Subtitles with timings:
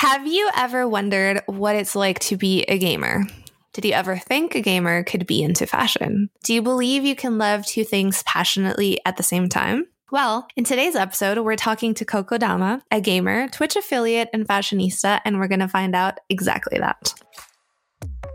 [0.00, 3.26] Have you ever wondered what it's like to be a gamer?
[3.74, 6.30] Did you ever think a gamer could be into fashion?
[6.42, 9.88] Do you believe you can love two things passionately at the same time?
[10.10, 15.20] Well, in today's episode, we're talking to Coco Dama, a gamer, Twitch affiliate, and fashionista,
[15.26, 17.12] and we're going to find out exactly that.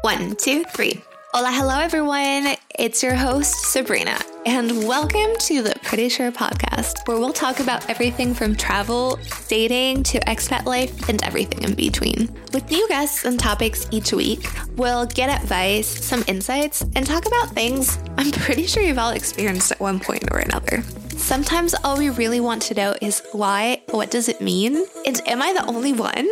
[0.01, 1.01] One, two, three.
[1.37, 2.55] Hola, hello, everyone.
[2.79, 7.89] It's your host, Sabrina, and welcome to the Pretty Sure podcast, where we'll talk about
[7.89, 12.33] everything from travel, dating, to expat life, and everything in between.
[12.53, 17.49] With new guests and topics each week, we'll get advice, some insights, and talk about
[17.49, 20.83] things I'm pretty sure you've all experienced at one point or another.
[21.17, 25.41] Sometimes all we really want to know is why, what does it mean, and am
[25.41, 26.29] I the only one?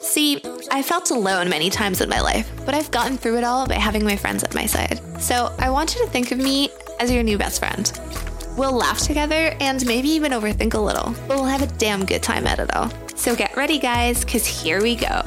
[0.00, 3.66] See, I felt alone many times in my life, but I've gotten through it all
[3.66, 5.00] by having my friends at my side.
[5.20, 6.70] So I want you to think of me
[7.00, 7.90] as your new best friend.
[8.56, 12.22] We'll laugh together and maybe even overthink a little, but we'll have a damn good
[12.22, 12.90] time at it all.
[13.16, 15.22] So get ready, guys, because here we go.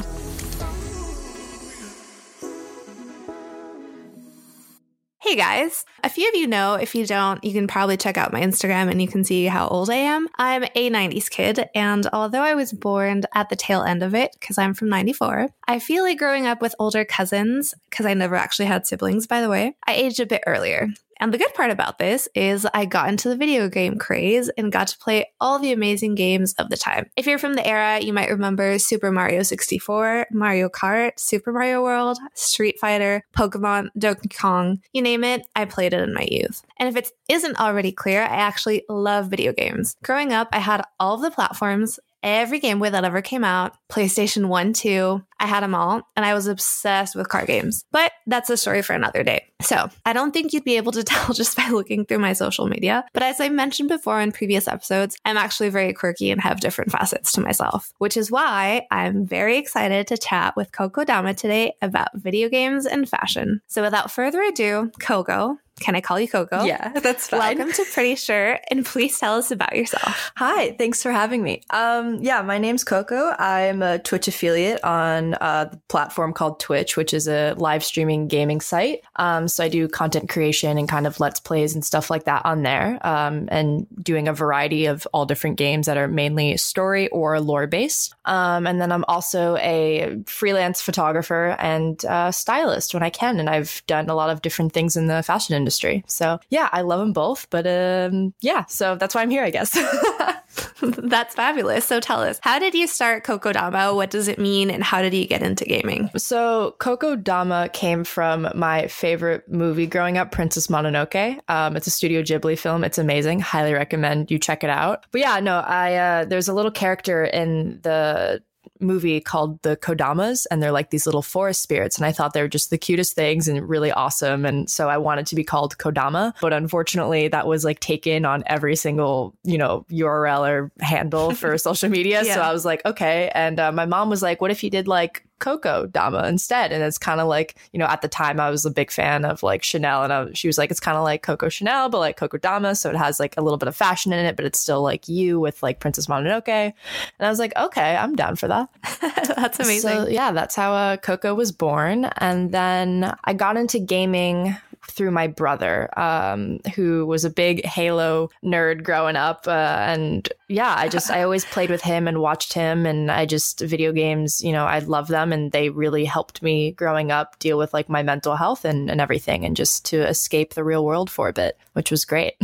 [5.20, 8.34] Hey guys, a few of you know, if you don't, you can probably check out
[8.34, 10.28] my Instagram and you can see how old I am.
[10.38, 14.36] I'm a 90s kid, and although I was born at the tail end of it,
[14.40, 18.36] because I'm from 94, I feel like growing up with older cousins, because I never
[18.36, 20.90] actually had siblings, by the way, I aged a bit earlier.
[21.22, 24.72] And the good part about this is I got into the video game craze and
[24.72, 27.12] got to play all the amazing games of the time.
[27.16, 31.84] If you're from the era, you might remember Super Mario 64, Mario Kart, Super Mario
[31.84, 36.64] World, Street Fighter, Pokemon, Donkey Kong, you name it, I played it in my youth.
[36.78, 39.96] And if it isn't already clear, I actually love video games.
[40.04, 43.74] Growing up, I had all of the platforms, every Game Boy that ever came out,
[43.90, 45.24] PlayStation 1, 2.
[45.40, 47.84] I had them all, and I was obsessed with card games.
[47.92, 49.48] But that's a story for another day.
[49.62, 52.68] So I don't think you'd be able to tell just by looking through my social
[52.68, 53.06] media.
[53.14, 56.92] But as I mentioned before in previous episodes, I'm actually very quirky and have different
[56.92, 61.74] facets to myself, which is why I'm very excited to chat with Coco Dama today
[61.82, 63.62] about video games and fashion.
[63.68, 66.64] So without further ado, Coco, can I call you Coco?
[66.64, 67.58] Yeah, that's fine.
[67.58, 70.32] Welcome to Pretty Sure, and please tell us about yourself.
[70.38, 71.64] Hi, thanks for having me.
[71.72, 73.34] Um, yeah, my name's Coco.
[73.38, 78.28] I'm a Twitch affiliate on uh, the platform called Twitch, which is a live streaming
[78.28, 79.02] gaming site.
[79.16, 82.46] Um, so I do content creation and kind of let's plays and stuff like that
[82.46, 87.10] on there, um, and doing a variety of all different games that are mainly story
[87.10, 88.14] or lore based.
[88.26, 93.50] Um, and then I'm also a freelance photographer and uh, stylist when I can, and
[93.50, 96.04] I've done a lot of different things in the fashion industry industry.
[96.08, 97.50] So yeah, I love them both.
[97.50, 99.78] But um, yeah, so that's why I'm here, I guess.
[100.82, 101.86] That's fabulous.
[101.86, 103.94] So tell us, how did you start Coco Dama?
[103.94, 104.70] What does it mean?
[104.70, 106.10] And how did you get into gaming?
[106.18, 111.40] So Coco Dama came from my favorite movie growing up, Princess Mononoke.
[111.48, 112.84] Um, it's a Studio Ghibli film.
[112.84, 113.40] It's amazing.
[113.40, 115.06] Highly recommend you check it out.
[115.12, 118.42] But yeah, no, I uh, there's a little character in the
[118.80, 121.98] movie called the Kodamas, and they're like these little forest spirits.
[121.98, 124.46] And I thought they were just the cutest things and really awesome.
[124.46, 126.34] And so I wanted to be called Kodama.
[126.42, 131.58] But unfortunately, that was like taken on every single, you know, URL or handle for
[131.60, 132.24] social media.
[132.24, 132.36] Yeah.
[132.36, 133.32] So I was like, okay.
[133.34, 136.72] And uh, my mom was like, what if you did like Coco Dama instead.
[136.72, 139.26] And it's kind of like, you know, at the time I was a big fan
[139.26, 142.00] of like Chanel and I, she was like, it's kind of like Coco Chanel, but
[142.00, 142.76] like Coco Dama.
[142.76, 145.10] So it has like a little bit of fashion in it, but it's still like
[145.10, 146.48] you with like Princess Mononoke.
[146.48, 146.74] And
[147.20, 148.70] I was like, okay, I'm down for that.
[149.36, 149.90] that's amazing.
[149.90, 152.06] So yeah, that's how uh, Coco was born.
[152.18, 154.56] And then I got into gaming
[154.92, 159.48] through my brother, um, who was a big Halo nerd growing up.
[159.48, 162.86] Uh, and yeah, I just, I always played with him and watched him.
[162.86, 166.72] And I just, video games, you know, I love them and they really helped me
[166.72, 170.54] growing up deal with like my mental health and, and everything and just to escape
[170.54, 172.36] the real world for a bit, which was great.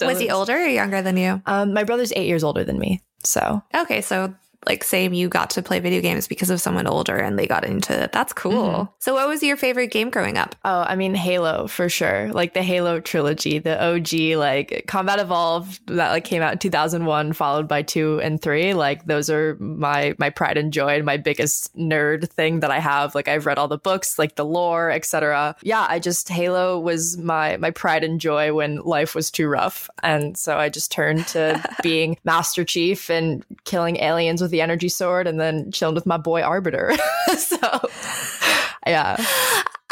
[0.00, 1.42] was he older or younger than you?
[1.46, 3.00] Um, my brother's eight years older than me.
[3.22, 4.02] So, okay.
[4.02, 4.34] So
[4.66, 7.64] like same you got to play video games because of someone older and they got
[7.64, 8.12] into it.
[8.12, 8.52] That's cool.
[8.52, 8.92] Mm-hmm.
[8.98, 10.56] So what was your favorite game growing up?
[10.64, 12.32] Oh, I mean Halo for sure.
[12.32, 17.32] Like the Halo trilogy, the OG like Combat Evolved that like came out in 2001
[17.32, 18.74] followed by 2 and 3.
[18.74, 22.80] Like those are my my pride and joy and my biggest nerd thing that I
[22.80, 23.14] have.
[23.14, 25.54] Like I've read all the books, like the lore, etc.
[25.62, 29.88] Yeah, I just Halo was my my pride and joy when life was too rough.
[30.02, 34.88] And so I just turned to being Master Chief and killing aliens with the energy
[34.88, 36.94] sword and then chilling with my boy Arbiter.
[37.38, 37.90] so,
[38.86, 39.22] yeah.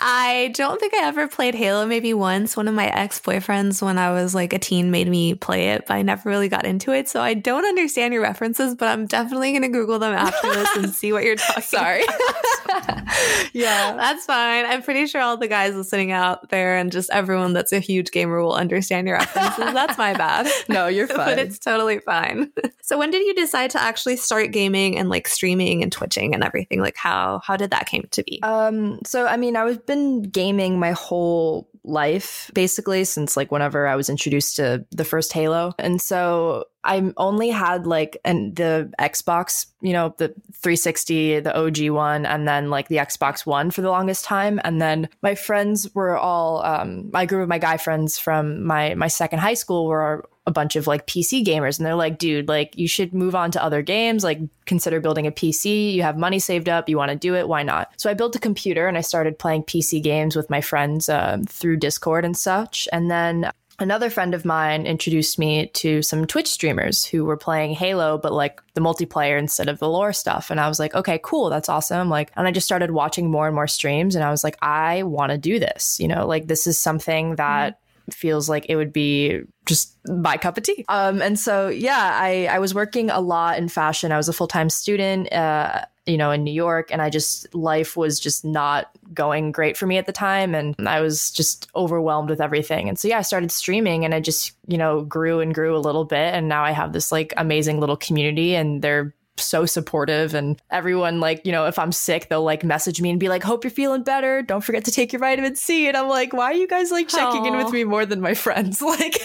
[0.07, 1.87] I don't think I ever played Halo.
[1.87, 2.59] Maybe once.
[2.59, 5.87] One of my ex boyfriends, when I was like a teen, made me play it,
[5.87, 7.09] but I never really got into it.
[7.09, 10.77] So I don't understand your references, but I'm definitely going to Google them after this
[10.77, 12.03] and see what you're talking Sorry.
[13.55, 13.95] yeah.
[13.97, 14.67] That's fine.
[14.67, 18.11] I'm pretty sure all the guys listening out there and just everyone that's a huge
[18.11, 19.73] gamer will understand your references.
[19.73, 20.51] that's my bad.
[20.69, 21.17] No, you're fine.
[21.17, 22.51] but it's totally fine.
[22.83, 26.43] so when did you decide to actually start gaming and like streaming and twitching and
[26.43, 26.81] everything?
[26.81, 28.41] Like how how did that came to be?
[28.43, 33.95] Um so I mean, I've been gaming my whole life basically since like whenever I
[33.95, 35.75] was introduced to the first Halo.
[35.79, 41.91] And so I only had like and the Xbox, you know, the 360, the OG
[41.91, 44.61] one, and then like the Xbox One for the longest time.
[44.65, 48.95] And then my friends were all um, my group of my guy friends from my
[48.95, 52.49] my second high school were a bunch of like PC gamers and they're like, dude,
[52.49, 55.95] like you should move on to other games, like consider building a PC.
[55.95, 57.91] You have money saved up, you want to do it, why not?
[57.97, 61.39] So I built a computer and I started playing PC games with my friends uh,
[61.49, 62.87] through Discord and such.
[62.93, 67.73] And then another friend of mine introduced me to some Twitch streamers who were playing
[67.73, 70.51] Halo, but like the multiplayer instead of the lore stuff.
[70.51, 72.09] And I was like, okay, cool, that's awesome.
[72.09, 75.03] Like, and I just started watching more and more streams, and I was like, I
[75.03, 75.99] want to do this.
[75.99, 77.75] You know, like this is something that.
[77.75, 77.81] Mm-hmm.
[78.13, 80.85] Feels like it would be just my cup of tea.
[80.89, 84.13] Um, and so, yeah, I, I was working a lot in fashion.
[84.13, 85.33] I was a full time student.
[85.33, 86.91] Uh, you know, in New York.
[86.93, 90.55] And I just, life was just not going great for me at the time.
[90.55, 92.89] And I was just overwhelmed with everything.
[92.89, 95.79] And so, yeah, I started streaming and I just, you know, grew and grew a
[95.79, 96.35] little bit.
[96.35, 101.21] And now I have this like amazing little community and they're so supportive and everyone
[101.21, 103.71] like you know if i'm sick they'll like message me and be like hope you're
[103.71, 104.43] feeling better.
[104.43, 105.89] Don't forget to take your vitamin c.
[105.89, 107.49] And i'm like why are you guys like checking Aww.
[107.49, 108.81] in with me more than my friends?
[108.81, 109.21] Like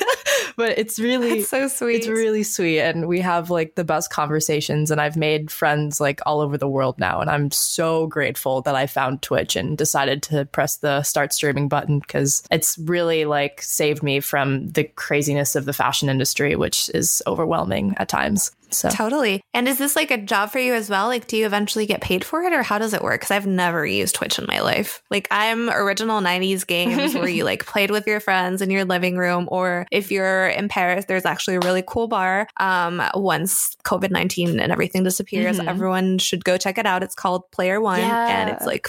[0.56, 1.96] but it's really That's so sweet.
[1.98, 6.20] it's really sweet and we have like the best conversations and i've made friends like
[6.26, 10.22] all over the world now and i'm so grateful that i found twitch and decided
[10.24, 15.56] to press the start streaming button because it's really like saved me from the craziness
[15.56, 19.42] of the fashion industry which is overwhelming at times so totally.
[19.54, 21.08] And is this like a job for you as well?
[21.08, 23.22] Like, do you eventually get paid for it or how does it work?
[23.22, 25.02] Because I've never used Twitch in my life.
[25.10, 29.18] Like, I'm original 90s games where you like played with your friends in your living
[29.18, 32.48] room, or if you're in Paris, there's actually a really cool bar.
[32.58, 35.68] Um, once COVID 19 and everything disappears, mm-hmm.
[35.68, 37.04] everyone should go check it out.
[37.04, 38.42] It's called Player One yeah.
[38.42, 38.88] and it's like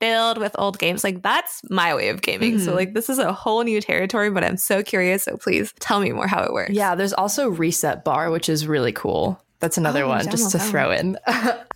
[0.00, 1.04] filled with old games.
[1.04, 2.54] Like that's my way of gaming.
[2.54, 2.64] Mm-hmm.
[2.64, 5.24] So like this is a whole new territory, but I'm so curious.
[5.24, 6.72] So please tell me more how it works.
[6.72, 9.40] Yeah, there's also Reset Bar, which is really cool.
[9.58, 11.18] That's another oh, one just to throw in.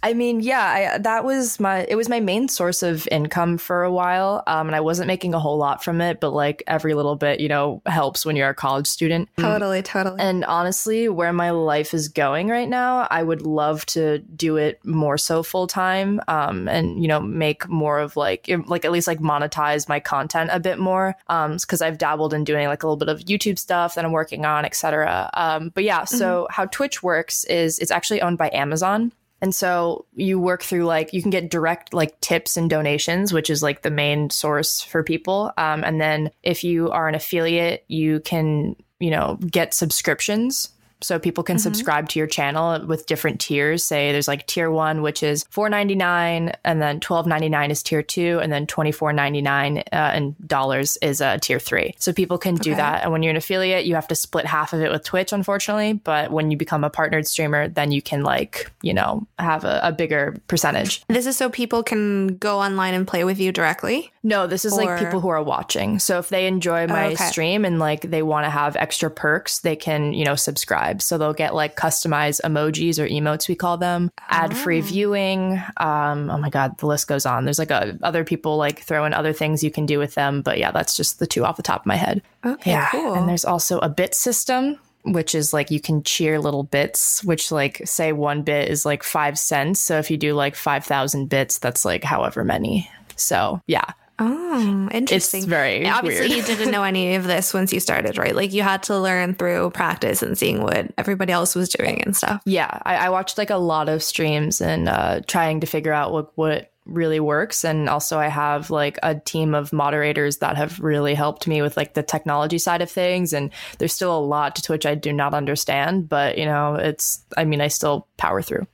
[0.02, 3.84] I mean, yeah, I, that was my it was my main source of income for
[3.84, 6.94] a while, um, and I wasn't making a whole lot from it, but like every
[6.94, 9.28] little bit, you know, helps when you're a college student.
[9.38, 10.18] Totally, totally.
[10.18, 14.82] And honestly, where my life is going right now, I would love to do it
[14.84, 19.06] more so full time, um, and you know, make more of like like at least
[19.06, 22.86] like monetize my content a bit more, um, because I've dabbled in doing like a
[22.86, 25.28] little bit of YouTube stuff that I'm working on, etc.
[25.34, 26.52] Um, but yeah, so mm-hmm.
[26.54, 29.12] how Twitch works is is it's actually owned by Amazon.
[29.42, 33.48] And so you work through like you can get direct like tips and donations, which
[33.48, 35.52] is like the main source for people.
[35.56, 40.68] Um, and then if you are an affiliate, you can you know get subscriptions
[41.02, 41.62] so people can mm-hmm.
[41.62, 43.84] subscribe to your channel with different tiers.
[43.84, 48.52] Say there's like tier one, which is $4.99, and then $12.99 is tier two, and
[48.52, 51.94] then $24.99 uh, in dollars is uh, tier three.
[51.98, 52.78] So people can do okay.
[52.78, 53.02] that.
[53.02, 55.94] And when you're an affiliate, you have to split half of it with Twitch, unfortunately.
[55.94, 59.80] But when you become a partnered streamer, then you can like, you know, have a,
[59.82, 61.04] a bigger percentage.
[61.08, 64.12] This is so people can go online and play with you directly?
[64.22, 64.84] No, this is or...
[64.84, 65.98] like people who are watching.
[65.98, 67.24] So if they enjoy my oh, okay.
[67.24, 71.00] stream and like they want to have extra perks, they can, you know, subscribe.
[71.00, 74.24] So they'll get like customized emojis or emotes, we call them, oh.
[74.28, 75.62] ad free viewing.
[75.78, 77.44] Um, oh my God, the list goes on.
[77.44, 80.42] There's like a, other people like throw in other things you can do with them.
[80.42, 82.22] But yeah, that's just the two off the top of my head.
[82.44, 82.88] Okay, yeah.
[82.90, 83.14] cool.
[83.14, 87.50] And there's also a bit system which is like you can cheer little bits, which
[87.50, 89.80] like say one bit is like five cents.
[89.80, 92.90] So if you do like 5,000 bits, that's like however many.
[93.16, 95.38] So yeah, Oh, interesting.
[95.38, 96.48] It's very obviously weird.
[96.48, 98.36] you didn't know any of this once you started, right?
[98.36, 102.14] Like you had to learn through practice and seeing what everybody else was doing and
[102.14, 102.42] stuff.
[102.44, 106.12] Yeah, I, I watched like a lot of streams and uh, trying to figure out
[106.12, 110.80] what what really works and also i have like a team of moderators that have
[110.80, 114.56] really helped me with like the technology side of things and there's still a lot
[114.56, 118.42] to which i do not understand but you know it's i mean i still power
[118.42, 118.66] through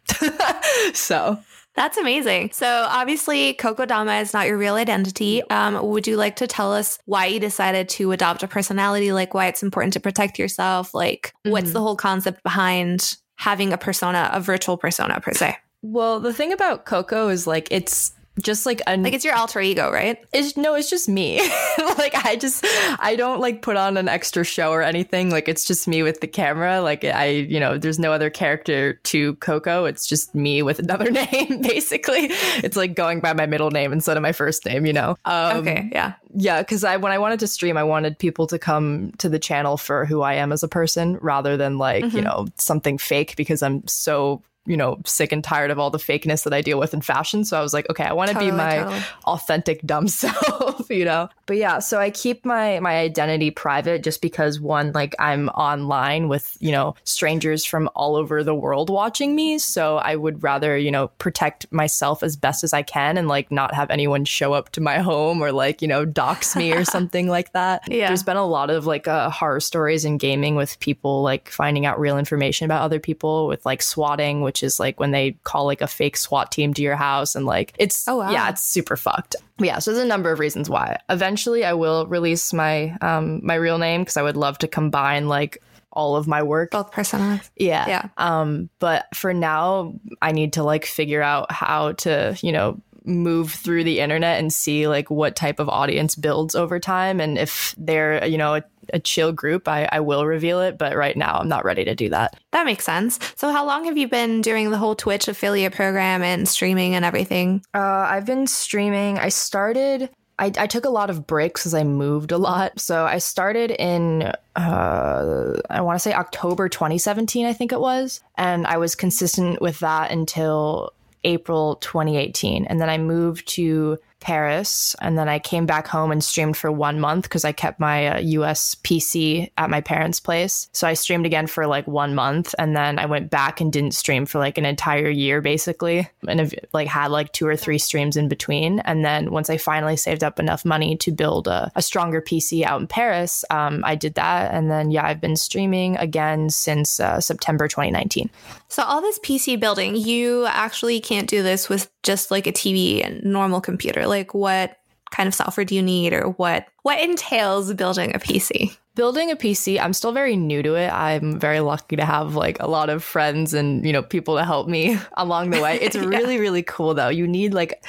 [0.95, 1.39] so
[1.77, 2.51] that's amazing.
[2.53, 5.43] So obviously, Coco Dama is not your real identity.
[5.51, 9.13] Um, would you like to tell us why you decided to adopt a personality?
[9.13, 10.95] Like why it's important to protect yourself?
[10.95, 11.51] Like mm-hmm.
[11.51, 15.57] what's the whole concept behind having a persona, a virtual persona per se?
[15.83, 19.61] Well, the thing about Coco is like it's just like a Like it's your alter
[19.61, 20.19] ego, right?
[20.33, 21.39] it's no it's just me
[21.99, 22.65] like i just
[22.99, 26.21] i don't like put on an extra show or anything like it's just me with
[26.21, 30.63] the camera like i you know there's no other character to coco it's just me
[30.63, 32.29] with another name basically
[32.63, 35.59] it's like going by my middle name instead of my first name you know um,
[35.59, 36.15] okay, yeah.
[36.35, 39.39] yeah because i when i wanted to stream i wanted people to come to the
[39.39, 42.25] channel for who i am as a person rather than like you Mhm.
[42.25, 46.45] know something fake because i'm so you know sick and tired of all the fakeness
[46.45, 48.51] that i deal with in fashion so i was like okay i want to be
[48.51, 49.01] my totally.
[49.27, 50.09] authentic dumb
[50.41, 54.93] self you know but yeah so i keep my my identity private just because one
[54.93, 59.97] like i'm online with you know strangers from all over the world watching me so
[59.99, 63.75] i would rather you know protect myself as best as i can and like not
[63.75, 67.29] have anyone show up to my home or like you know dox me or something
[67.29, 68.09] like that Yeah.
[68.09, 71.87] there's been a lot of like uh, horror stories in gaming with people like finding
[71.87, 75.65] out real information about other people with like swatting which is like when they call
[75.67, 78.31] like a fake swat team to your house and like it's Oh, wow.
[78.31, 81.73] yeah it's super fucked But yeah so there's a number of reasons why eventually i
[81.75, 85.59] will release my um my real name because i would love to combine like
[85.93, 87.49] all of my work Both personas.
[87.57, 87.89] yeah.
[87.89, 88.09] Yeah.
[88.19, 93.53] Um, but for now, I need to like figure out how to, you know, move
[93.53, 97.19] through the internet and see like what type of audience builds over time.
[97.19, 100.79] And if they're, you know, a, a chill group, I, I will reveal it.
[100.79, 102.39] But right now, I'm not ready to do that.
[102.53, 103.19] That makes sense.
[103.37, 107.05] So, how long have you been doing the whole Twitch affiliate program and streaming and
[107.05, 107.63] everything?
[107.75, 109.19] Uh, I've been streaming.
[109.19, 110.11] I started.
[110.39, 112.79] I, I took a lot of breaks as I moved a lot.
[112.79, 118.21] So I started in, uh, I want to say October 2017, I think it was.
[118.37, 120.93] And I was consistent with that until
[121.25, 122.67] April 2018.
[122.67, 124.97] And then I moved to Paris.
[125.01, 128.09] And then I came back home and streamed for one month because I kept my
[128.09, 130.69] uh, US PC at my parents' place.
[130.73, 132.55] So I streamed again for like one month.
[132.59, 136.09] And then I went back and didn't stream for like an entire year, basically.
[136.27, 138.81] And like had like two or three streams in between.
[138.81, 142.63] And then once I finally saved up enough money to build a, a stronger PC
[142.63, 144.53] out in Paris, um, I did that.
[144.53, 148.31] And then, yeah, I've been streaming again since uh, September 2019.
[148.69, 153.05] So, all this PC building, you actually can't do this with just like a TV
[153.05, 154.07] and normal computer.
[154.07, 154.77] Like, what
[155.11, 158.77] kind of software do you need, or what what entails building a PC?
[158.97, 160.89] building a PC, I'm still very new to it.
[160.89, 164.43] I'm very lucky to have like a lot of friends and, you know, people to
[164.45, 165.79] help me along the way.
[165.83, 166.07] It's Yeah.
[166.07, 167.11] really, really cool though.
[167.11, 167.85] You need like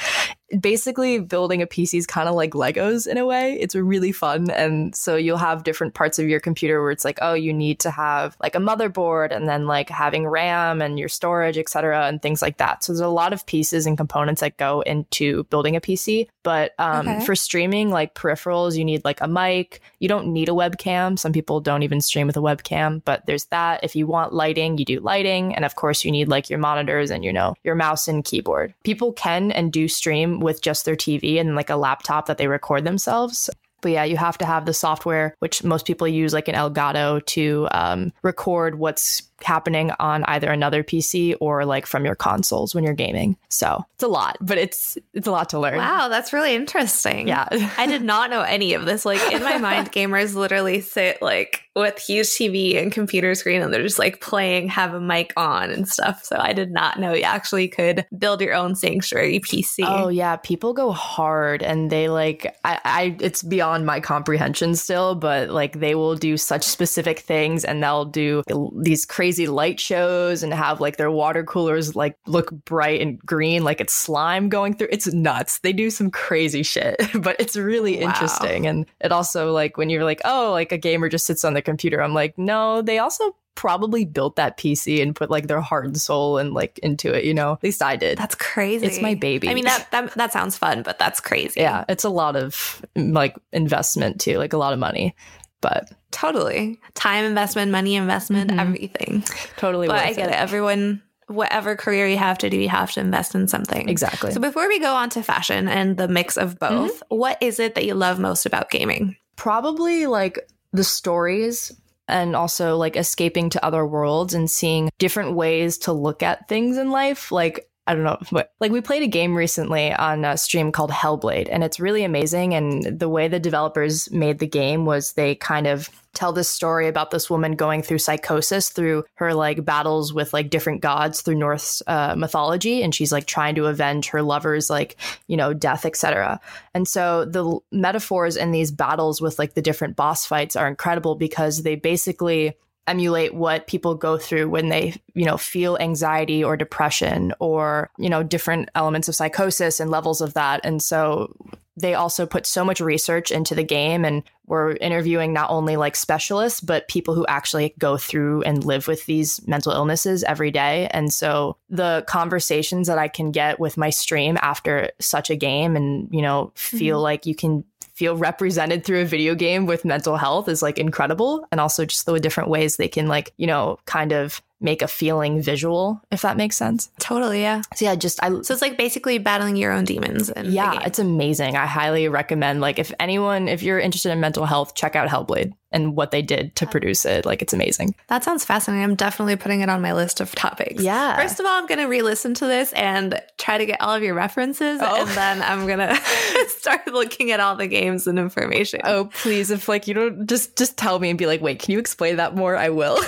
[0.61, 3.57] basically building a PC is kind of like Legos in a way.
[3.59, 4.49] It's really fun.
[4.49, 7.79] And so you'll have different parts of your computer where it's like, oh, you need
[7.81, 12.07] to have like a motherboard and then like having RAM and your storage, et cetera,
[12.07, 12.83] and things like that.
[12.83, 16.27] So there's a lot of pieces and components that go into building a PC.
[16.43, 17.25] But um, Okay.
[17.25, 19.81] for streaming, like peripherals, you need like a mic.
[19.99, 21.19] You don't need a webcam.
[21.19, 23.83] Some people don't even stream with a webcam, but there's that.
[23.83, 25.53] If you want lighting, you do lighting.
[25.55, 28.73] And of course, you need like your monitors and, you know, your mouse and keyboard.
[28.83, 32.47] People can and do stream with just their TV and like a laptop that they
[32.47, 33.49] record themselves.
[33.81, 37.23] But yeah, you have to have the software, which most people use, like an Elgato,
[37.27, 42.83] to um, record what's happening on either another PC or like from your consoles when
[42.83, 43.37] you're gaming.
[43.49, 45.77] So it's a lot, but it's it's a lot to learn.
[45.77, 47.27] Wow, that's really interesting.
[47.27, 47.47] Yeah.
[47.77, 49.05] I did not know any of this.
[49.05, 53.71] Like in my mind, gamers literally sit like with huge TV and computer screen and
[53.71, 56.23] they're just like playing, have a mic on and stuff.
[56.23, 59.85] So I did not know you actually could build your own sanctuary PC.
[59.85, 65.13] Oh yeah, people go hard and they like I, I it's beyond my comprehension still,
[65.15, 68.41] but like they will do such specific things and they'll do
[68.81, 73.63] these crazy light shows and have like their water coolers like look bright and green
[73.63, 74.87] like it's slime going through.
[74.91, 75.59] It's nuts.
[75.59, 78.07] They do some crazy shit, but it's really Wow.
[78.09, 81.53] interesting and it also like when you're like, "Oh, like a gamer just sits on
[81.53, 85.59] the computer." I'm like, "No, they also probably built that PC and put like their
[85.61, 87.53] heart and soul and like into it, you know.
[87.53, 88.17] At least I did.
[88.19, 88.85] That's crazy.
[88.85, 89.49] It's my baby.
[89.49, 91.59] I mean that that that sounds fun, but that's crazy.
[91.59, 95.15] yeah, it's a lot of like investment too, like a lot of money.
[95.61, 96.79] But Totally.
[96.95, 98.59] Time investment, money investment, Mhm.
[98.59, 99.23] everything.
[99.57, 100.35] totally But I get it.
[100.35, 103.89] Everyone whatever career you have to do, you have to invest in something.
[103.89, 104.31] Exactly.
[104.31, 107.75] So before we go on to fashion and the mix of both, what is it
[107.75, 109.15] that you love most about gaming?
[109.35, 110.39] probably like
[110.73, 111.71] the stories
[112.07, 116.75] and also like escaping to other worlds and seeing different ways to look at things
[116.77, 120.73] in life like I don't know, like we played a game recently on a stream
[120.73, 122.53] called Hellblade, and it's really amazing.
[122.53, 126.87] And the way the developers made the game was they kind of tell this story
[126.87, 131.35] about this woman going through psychosis through her like battles with like different gods through
[131.35, 135.85] Norse uh, mythology, and she's like trying to avenge her lover's like you know death,
[135.85, 136.41] etc.
[136.73, 141.15] And so the metaphors in these battles with like the different boss fights are incredible
[141.15, 146.57] because they basically emulate what people go through when they, you know, feel anxiety or
[146.57, 150.61] depression or, you know, different elements of psychosis and levels of that.
[150.63, 151.33] And so
[151.77, 155.95] they also put so much research into the game and we're interviewing not only like
[155.95, 160.87] specialists but people who actually go through and live with these mental illnesses every day
[160.91, 165.75] and so the conversations that i can get with my stream after such a game
[165.75, 167.03] and you know feel mm-hmm.
[167.03, 167.63] like you can
[167.97, 172.05] feel represented through a video game with mental health is like incredible and also just
[172.05, 176.21] the different ways they can like you know kind of make a feeling visual if
[176.21, 176.89] that makes sense.
[176.99, 177.61] Totally yeah.
[177.75, 181.55] So yeah just i so it's like basically battling your own demons yeah it's amazing.
[181.55, 185.53] I highly recommend like if anyone if you're interested in mental health check out hellblade
[185.71, 187.25] and what they did to produce it.
[187.25, 187.93] Like it's amazing.
[188.07, 188.85] That sounds fascinating.
[188.85, 190.81] I'm definitely putting it on my list of topics.
[190.81, 191.15] Yeah.
[191.17, 194.15] First of all i'm gonna re-listen to this and try to get all of your
[194.15, 195.01] references oh.
[195.01, 195.95] and then i'm gonna
[196.47, 198.81] start looking at all the games and information.
[198.83, 201.73] Oh please if like you don't just just tell me and be like wait can
[201.73, 202.55] you explain that more?
[202.55, 202.97] I will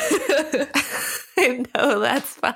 [1.75, 2.53] no, that's fine.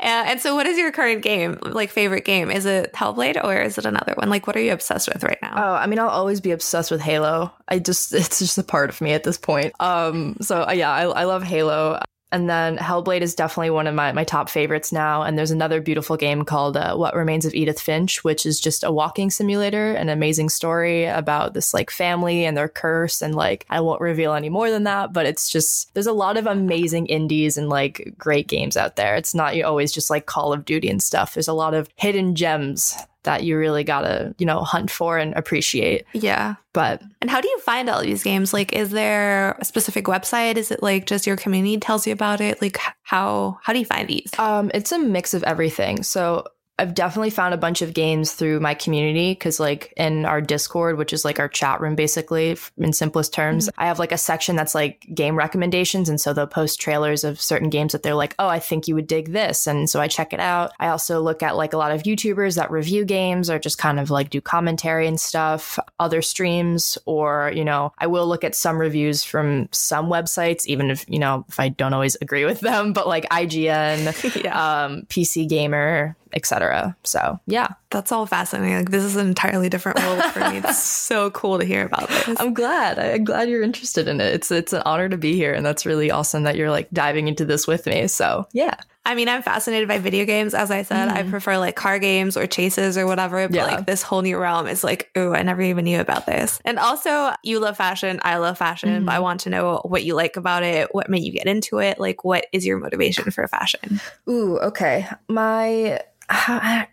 [0.00, 2.50] And, and, so, what is your current game, like favorite game?
[2.50, 4.28] Is it Hellblade or is it another one?
[4.28, 5.52] Like, what are you obsessed with right now?
[5.56, 7.52] Oh, I mean, I'll always be obsessed with Halo.
[7.68, 9.72] I just, it's just a part of me at this point.
[9.80, 12.00] Um, so uh, yeah, I, I love Halo.
[12.32, 15.22] And then Hellblade is definitely one of my, my top favorites now.
[15.22, 18.82] And there's another beautiful game called uh, What Remains of Edith Finch, which is just
[18.82, 23.22] a walking simulator, an amazing story about this like family and their curse.
[23.22, 26.36] And like, I won't reveal any more than that, but it's just, there's a lot
[26.36, 29.14] of amazing indies and like great games out there.
[29.14, 31.34] It's not always just like Call of Duty and stuff.
[31.34, 35.34] There's a lot of hidden gems that you really gotta, you know, hunt for and
[35.34, 36.06] appreciate.
[36.14, 36.54] Yeah.
[36.72, 38.52] But and how do you find all these games?
[38.52, 40.56] Like, is there a specific website?
[40.56, 42.60] Is it like just your community tells you about it?
[42.62, 44.30] Like, how how do you find these?
[44.38, 46.02] Um, it's a mix of everything.
[46.02, 46.44] So
[46.78, 50.98] I've definitely found a bunch of games through my community because, like, in our Discord,
[50.98, 53.80] which is like our chat room, basically, in simplest terms, mm-hmm.
[53.80, 56.10] I have like a section that's like game recommendations.
[56.10, 58.94] And so they'll post trailers of certain games that they're like, oh, I think you
[58.94, 59.66] would dig this.
[59.66, 60.72] And so I check it out.
[60.78, 63.98] I also look at like a lot of YouTubers that review games or just kind
[63.98, 68.54] of like do commentary and stuff, other streams, or, you know, I will look at
[68.54, 72.60] some reviews from some websites, even if, you know, if I don't always agree with
[72.60, 74.84] them, but like IGN, yeah.
[74.84, 76.96] um, PC Gamer, etc.
[77.04, 78.76] So yeah, that's all fascinating.
[78.76, 80.58] Like this is an entirely different world for me.
[80.58, 82.40] It's so cool to hear about this.
[82.40, 82.98] I'm glad.
[82.98, 84.34] I'm glad you're interested in it.
[84.34, 87.28] It's it's an honor to be here, and that's really awesome that you're like diving
[87.28, 88.06] into this with me.
[88.08, 88.76] So yeah.
[89.06, 90.52] I mean, I'm fascinated by video games.
[90.52, 91.12] As I said, mm.
[91.12, 93.46] I prefer like car games or chases or whatever.
[93.46, 93.64] But yeah.
[93.64, 96.58] like this whole new realm is like, oh, I never even knew about this.
[96.64, 98.18] And also, you love fashion.
[98.24, 98.88] I love fashion.
[98.88, 99.06] Mm.
[99.06, 99.22] But I mm-hmm.
[99.22, 100.92] want to know what you like about it.
[100.92, 102.00] What made you get into it?
[102.00, 104.00] Like, what is your motivation for fashion?
[104.28, 105.06] Ooh, okay.
[105.28, 106.00] My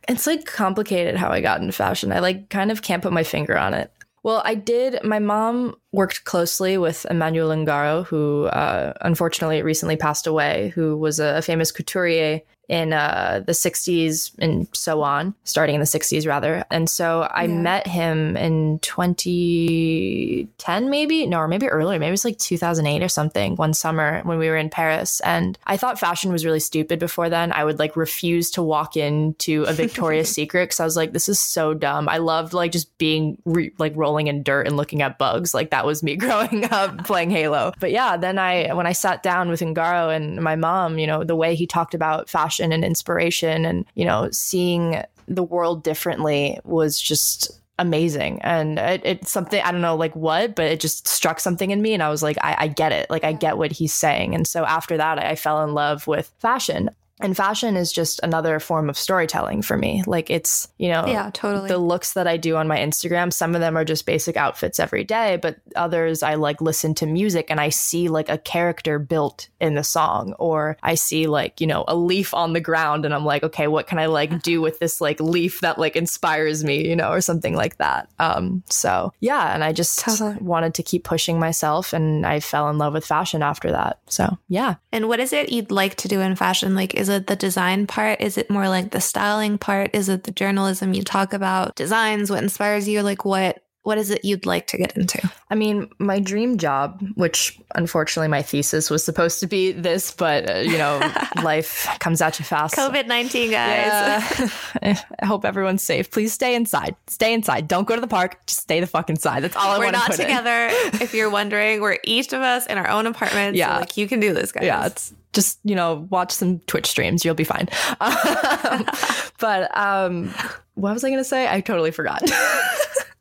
[0.07, 2.11] it's like complicated how I got into fashion.
[2.11, 3.91] I like kind of can't put my finger on it.
[4.23, 5.03] Well, I did.
[5.03, 11.19] My mom worked closely with Emanuel Ungaro, who uh, unfortunately recently passed away, who was
[11.19, 16.63] a famous couturier in uh, the 60s and so on, starting in the 60s rather.
[16.71, 17.55] And so I yeah.
[17.55, 21.27] met him in 2010, maybe?
[21.27, 21.99] No, or maybe earlier.
[21.99, 25.19] Maybe it was like 2008 or something, one summer when we were in Paris.
[25.21, 27.51] And I thought fashion was really stupid before then.
[27.51, 31.27] I would like refuse to walk into a Victoria's Secret because I was like, this
[31.27, 32.07] is so dumb.
[32.07, 35.53] I loved like just being re- like rolling in dirt and looking at bugs.
[35.53, 37.73] Like that was me growing up playing Halo.
[37.79, 41.25] But yeah, then I, when I sat down with Ungaro and my mom, you know,
[41.25, 45.83] the way he talked about fashion passion and inspiration and, you know, seeing the world
[45.83, 48.41] differently was just amazing.
[48.41, 51.81] And it, it's something i don't know like what but it just struck something in
[51.81, 53.09] me and i was like I, I, get it.
[53.09, 54.35] Like i get what he's saying.
[54.35, 56.91] And so after that I fell in love with fashion
[57.23, 60.03] and fashion is just another form of storytelling for me.
[60.05, 61.69] Like it's, you know, yeah, totally.
[61.69, 64.77] The looks that I do on my Instagram, some of them are just basic outfits
[64.77, 68.99] every day, but others I like listen to music and I see like a character
[68.99, 73.05] built in the song or I see like, you know, a leaf on the ground
[73.05, 75.95] and I'm like, okay, what can I like do with this like leaf that like
[75.95, 78.09] inspires me, you know, or something like that.
[78.19, 80.35] Um so, yeah, and I just totally.
[80.41, 83.99] wanted to keep pushing myself and I fell in love with fashion after that.
[84.07, 84.75] So, yeah.
[84.91, 86.75] And what is it you'd like to do in fashion?
[86.75, 88.19] Like is it the design part?
[88.21, 89.91] Is it more like the styling part?
[89.93, 91.75] Is it the journalism you talk about?
[91.75, 93.01] Designs, what inspires you?
[93.01, 95.29] Like what what is it you'd like to get into?
[95.49, 100.49] I mean, my dream job, which unfortunately my thesis was supposed to be this, but
[100.49, 101.01] uh, you know,
[101.43, 102.75] life comes at you fast.
[102.75, 104.47] COVID 19, guys.
[104.81, 105.01] Yeah.
[105.21, 106.09] I hope everyone's safe.
[106.11, 106.95] Please stay inside.
[107.07, 107.67] Stay inside.
[107.67, 108.45] Don't go to the park.
[108.45, 109.43] Just stay the fuck inside.
[109.43, 110.67] That's all I want to We're not together.
[111.03, 113.59] if you're wondering, we're each of us in our own apartments.
[113.59, 113.73] Yeah.
[113.73, 114.63] So like you can do this, guys.
[114.63, 114.85] Yeah.
[114.85, 117.25] It's just, you know, watch some Twitch streams.
[117.25, 117.67] You'll be fine.
[117.99, 118.85] Um,
[119.39, 120.33] but um,
[120.75, 121.47] what was I going to say?
[121.49, 122.23] I totally forgot.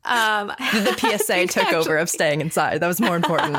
[0.05, 2.79] Um, the PSA took over of staying inside.
[2.79, 3.57] That was more important.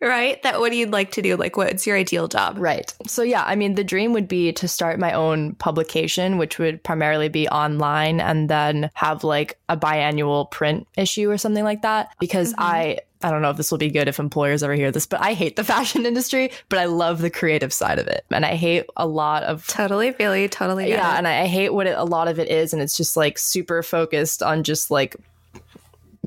[0.00, 0.42] right?
[0.42, 1.36] That what do you'd like to do?
[1.36, 2.56] Like, what's your ideal job?
[2.58, 2.92] Right.
[3.06, 6.82] So, yeah, I mean, the dream would be to start my own publication, which would
[6.82, 12.14] primarily be online and then have like a biannual print issue or something like that.
[12.20, 12.62] Because mm-hmm.
[12.62, 15.20] I, I don't know if this will be good if employers ever hear this, but
[15.20, 18.24] I hate the fashion industry, but I love the creative side of it.
[18.30, 21.86] And I hate a lot of totally really totally yeah, and I, I hate what
[21.86, 25.16] it, a lot of it is, and it's just like super focused on just like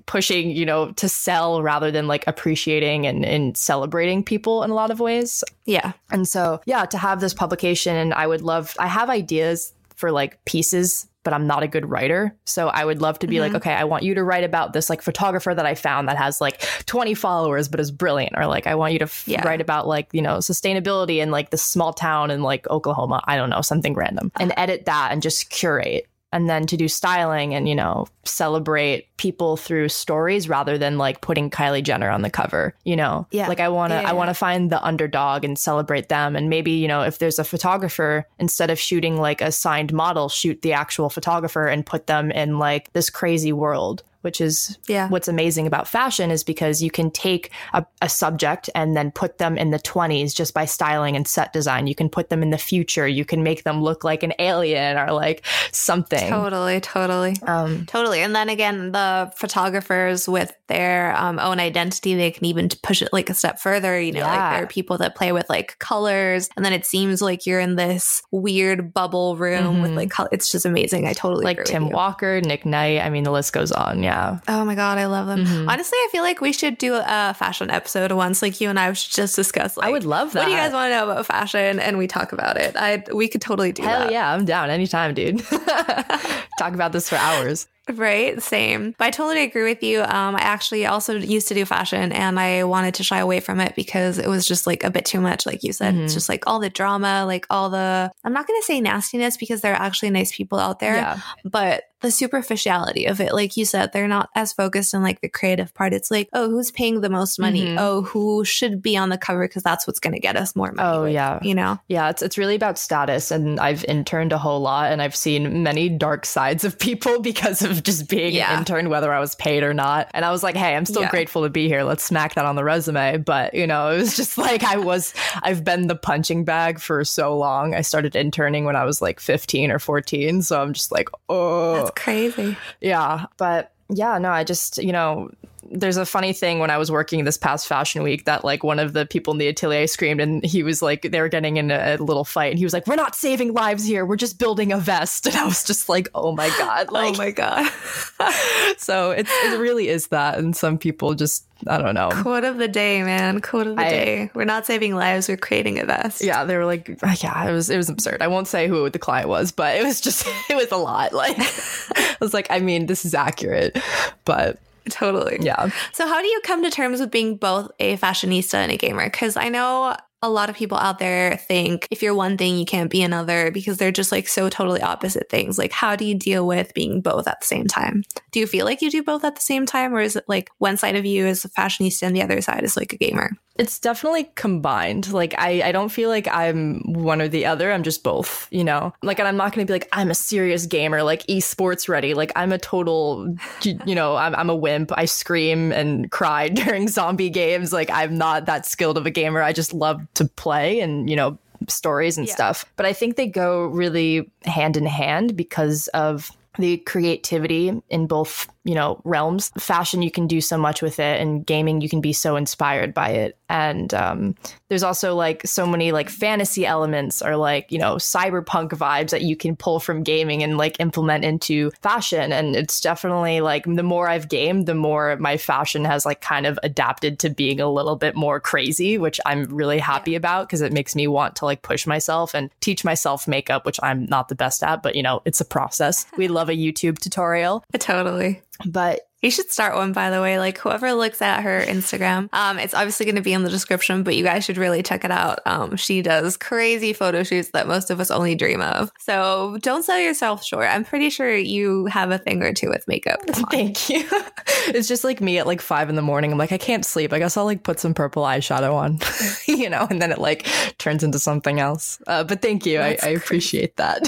[0.06, 4.74] pushing, you know, to sell rather than like appreciating and, and celebrating people in a
[4.74, 5.44] lot of ways.
[5.66, 5.94] Yeah.
[6.12, 10.12] And so, yeah, to have this publication, and I would love, I have ideas for
[10.12, 12.34] like pieces but I'm not a good writer.
[12.46, 13.42] So I would love to be mm-hmm.
[13.42, 16.18] like, okay, I want you to write about this like photographer that I found that
[16.18, 18.38] has like 20 followers but is brilliant.
[18.38, 19.46] Or like, I want you to f- yeah.
[19.46, 23.22] write about like, you know, sustainability in like this small town in like Oklahoma.
[23.26, 26.88] I don't know, something random and edit that and just curate and then to do
[26.90, 32.22] styling and you know celebrate people through stories rather than like putting Kylie Jenner on
[32.22, 33.26] the cover you know?
[33.32, 33.48] Yeah.
[33.48, 34.10] Like I want to yeah, yeah.
[34.10, 36.36] I want to find the underdog and celebrate them.
[36.36, 40.30] And maybe you know if there's a photographer instead of shooting like a signed model
[40.30, 45.08] shoot the actual photographer and put them in like this crazy world which is yeah.
[45.08, 49.38] what's amazing about fashion is because you can take a, a, subject and then put
[49.38, 51.86] them in the 20s just by styling and set design.
[51.86, 53.08] You can put them in the future.
[53.08, 56.28] You can make them look like an alien or like something.
[56.28, 57.36] Totally, totally.
[57.44, 58.22] Um, totally.
[58.22, 63.10] And then again, the photographers with their um, own identity, they can even push it
[63.14, 64.00] like a step further.
[64.00, 64.32] You know, yeah.
[64.32, 67.60] like there are people that play with like colors and then it seems like you're
[67.60, 69.82] in this weird bubble room mm-hmm.
[69.84, 70.30] with like, color.
[70.32, 71.06] it's just amazing.
[71.06, 73.02] I totally like Tim Walker, Nick Knight.
[73.02, 74.02] I mean, the list goes on.
[74.02, 74.15] Yeah.
[74.16, 74.40] Yeah.
[74.48, 75.46] Oh my god, I love them.
[75.46, 75.70] Mm-hmm.
[75.70, 78.42] Honestly, I feel like we should do a fashion episode once.
[78.42, 79.76] Like you and I should just discuss.
[79.76, 80.40] Like, I would love that.
[80.40, 81.80] What do you guys want to know about fashion?
[81.80, 82.76] And we talk about it.
[82.78, 84.12] I we could totally do Hell that.
[84.12, 85.44] yeah, I'm down anytime, dude.
[86.60, 87.68] talk about this for hours.
[87.94, 88.96] Right, same.
[88.98, 90.02] But I totally agree with you.
[90.02, 93.60] Um, I actually also used to do fashion and I wanted to shy away from
[93.60, 95.46] it because it was just like a bit too much.
[95.46, 96.06] Like you said, mm-hmm.
[96.06, 99.38] it's just like all the drama, like all the, I'm not going to say nastiness
[99.38, 101.20] because there are actually nice people out there, yeah.
[101.44, 103.34] but the superficiality of it.
[103.34, 105.92] Like you said, they're not as focused on like the creative part.
[105.92, 107.66] It's like, oh, who's paying the most money?
[107.66, 107.80] Mm-hmm.
[107.80, 110.72] Oh, who should be on the cover because that's what's going to get us more
[110.72, 110.88] money.
[110.88, 111.40] Oh, yeah.
[111.42, 111.80] You know?
[111.88, 113.32] Yeah, it's, it's really about status.
[113.32, 117.64] And I've interned a whole lot and I've seen many dark sides of people because
[117.64, 118.54] of just being yeah.
[118.54, 120.10] an intern, whether I was paid or not.
[120.14, 121.10] And I was like, hey, I'm still yeah.
[121.10, 121.84] grateful to be here.
[121.84, 123.18] Let's smack that on the resume.
[123.18, 127.04] But, you know, it was just like I was, I've been the punching bag for
[127.04, 127.74] so long.
[127.74, 130.42] I started interning when I was like 15 or 14.
[130.42, 131.76] So I'm just like, oh.
[131.76, 132.58] That's crazy.
[132.82, 133.26] Yeah.
[133.38, 135.30] But yeah, no, I just, you know,
[135.70, 138.80] there's a funny thing when I was working this past fashion week that like one
[138.80, 141.72] of the people in the atelier screamed and he was like they were getting in
[141.72, 144.06] a, a, little fight and he was like we're not saving lives here.
[144.06, 145.28] We're just building a vest.
[145.36, 147.72] And I was just like oh my god oh like, oh my god.
[148.78, 152.10] So it's it really is that and some people just I don't know.
[152.22, 153.42] Quote of the day man.
[153.42, 154.32] Quote of the I, day.
[154.34, 155.28] We're not saving lives.
[155.28, 156.24] We're creating a vest.
[156.24, 158.22] Yeah they were like uh, yeah it was it was absurd.
[158.22, 161.14] I won't say who the client was but it was just it was a lot
[161.14, 163.78] like I was like I mean this is accurate
[164.26, 165.38] but Totally.
[165.42, 165.70] Yeah.
[165.94, 169.06] So, how do you come to terms with being both a fashionista and a gamer?
[169.06, 169.96] Because I know
[170.26, 173.52] a lot of people out there think if you're one thing, you can't be another
[173.52, 175.58] because they're just like so totally opposite things.
[175.58, 178.04] Like, how do you deal with being both at the same time?
[178.32, 180.50] Do you feel like you do both at the same time, or is it like
[180.58, 183.32] one side of you is a fashionista and the other side is like a gamer?
[183.58, 185.14] It's definitely combined.
[185.14, 187.72] Like I, I don't feel like I'm one or the other.
[187.72, 188.94] I'm just both, you know?
[189.02, 192.14] Like and I'm not gonna be like, I'm a serious gamer, like esports ready.
[192.14, 194.92] Like I'm a total you know, I'm I'm a wimp.
[194.96, 197.72] I scream and cry during zombie games.
[197.72, 199.42] Like I'm not that skilled of a gamer.
[199.42, 202.34] I just love to play and, you know, stories and yeah.
[202.34, 202.66] stuff.
[202.76, 208.48] But I think they go really hand in hand because of the creativity in both
[208.66, 212.02] you know realms fashion you can do so much with it and gaming you can
[212.02, 213.38] be so inspired by it.
[213.48, 214.36] And um,
[214.70, 219.22] there's also like so many like fantasy elements or like you know cyberpunk vibes that
[219.22, 222.34] you can pull from gaming and like implement into fashion.
[222.34, 226.46] And it's definitely like the more i've gamed the more my fashion has like kind
[226.46, 230.18] of adapted to being a little bit more crazy which i'm really happy yeah.
[230.18, 233.80] about because it makes me want to like push myself and teach myself makeup which
[233.84, 236.06] i'm not the best at but you know it's a process.
[236.18, 237.64] We love a youtube tutorial.
[237.80, 240.38] Totally but you should start one, by the way.
[240.38, 244.04] Like whoever looks at her Instagram, um, it's obviously going to be in the description,
[244.04, 245.40] but you guys should really check it out.
[245.48, 248.92] Um, she does crazy photo shoots that most of us only dream of.
[249.00, 250.68] So don't sell yourself short.
[250.70, 253.20] I'm pretty sure you have a thing or two with makeup.
[253.50, 254.08] Thank you.
[254.68, 256.32] it's just like me at like five in the morning.
[256.32, 257.12] I'm like, I can't sleep.
[257.12, 259.00] I guess I'll like put some purple eyeshadow on,
[259.48, 260.46] you know, and then it like
[260.78, 262.00] turns into something else.
[262.06, 262.80] Uh, but thank you.
[262.80, 264.08] I, I appreciate that.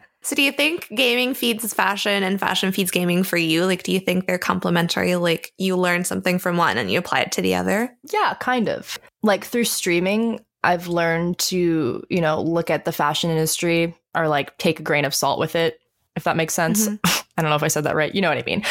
[0.23, 3.65] So do you think gaming feeds fashion and fashion feeds gaming for you?
[3.65, 5.15] Like do you think they're complementary?
[5.15, 7.95] Like you learn something from one and you apply it to the other?
[8.11, 8.99] Yeah, kind of.
[9.23, 14.57] Like through streaming, I've learned to, you know, look at the fashion industry or like
[14.57, 15.79] take a grain of salt with it,
[16.15, 16.87] if that makes sense.
[16.87, 17.21] Mm-hmm.
[17.37, 18.13] I don't know if I said that right.
[18.13, 18.63] You know what I mean?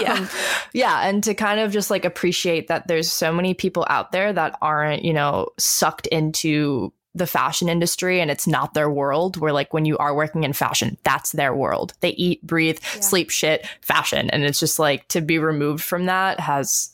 [0.00, 0.28] yeah.
[0.72, 1.06] yeah.
[1.06, 4.56] And to kind of just like appreciate that there's so many people out there that
[4.62, 9.74] aren't, you know, sucked into the fashion industry and it's not their world where like
[9.74, 11.94] when you are working in fashion that's their world.
[12.00, 13.00] They eat breathe yeah.
[13.00, 14.30] sleep shit fashion.
[14.30, 16.90] And it's just like to be removed from that has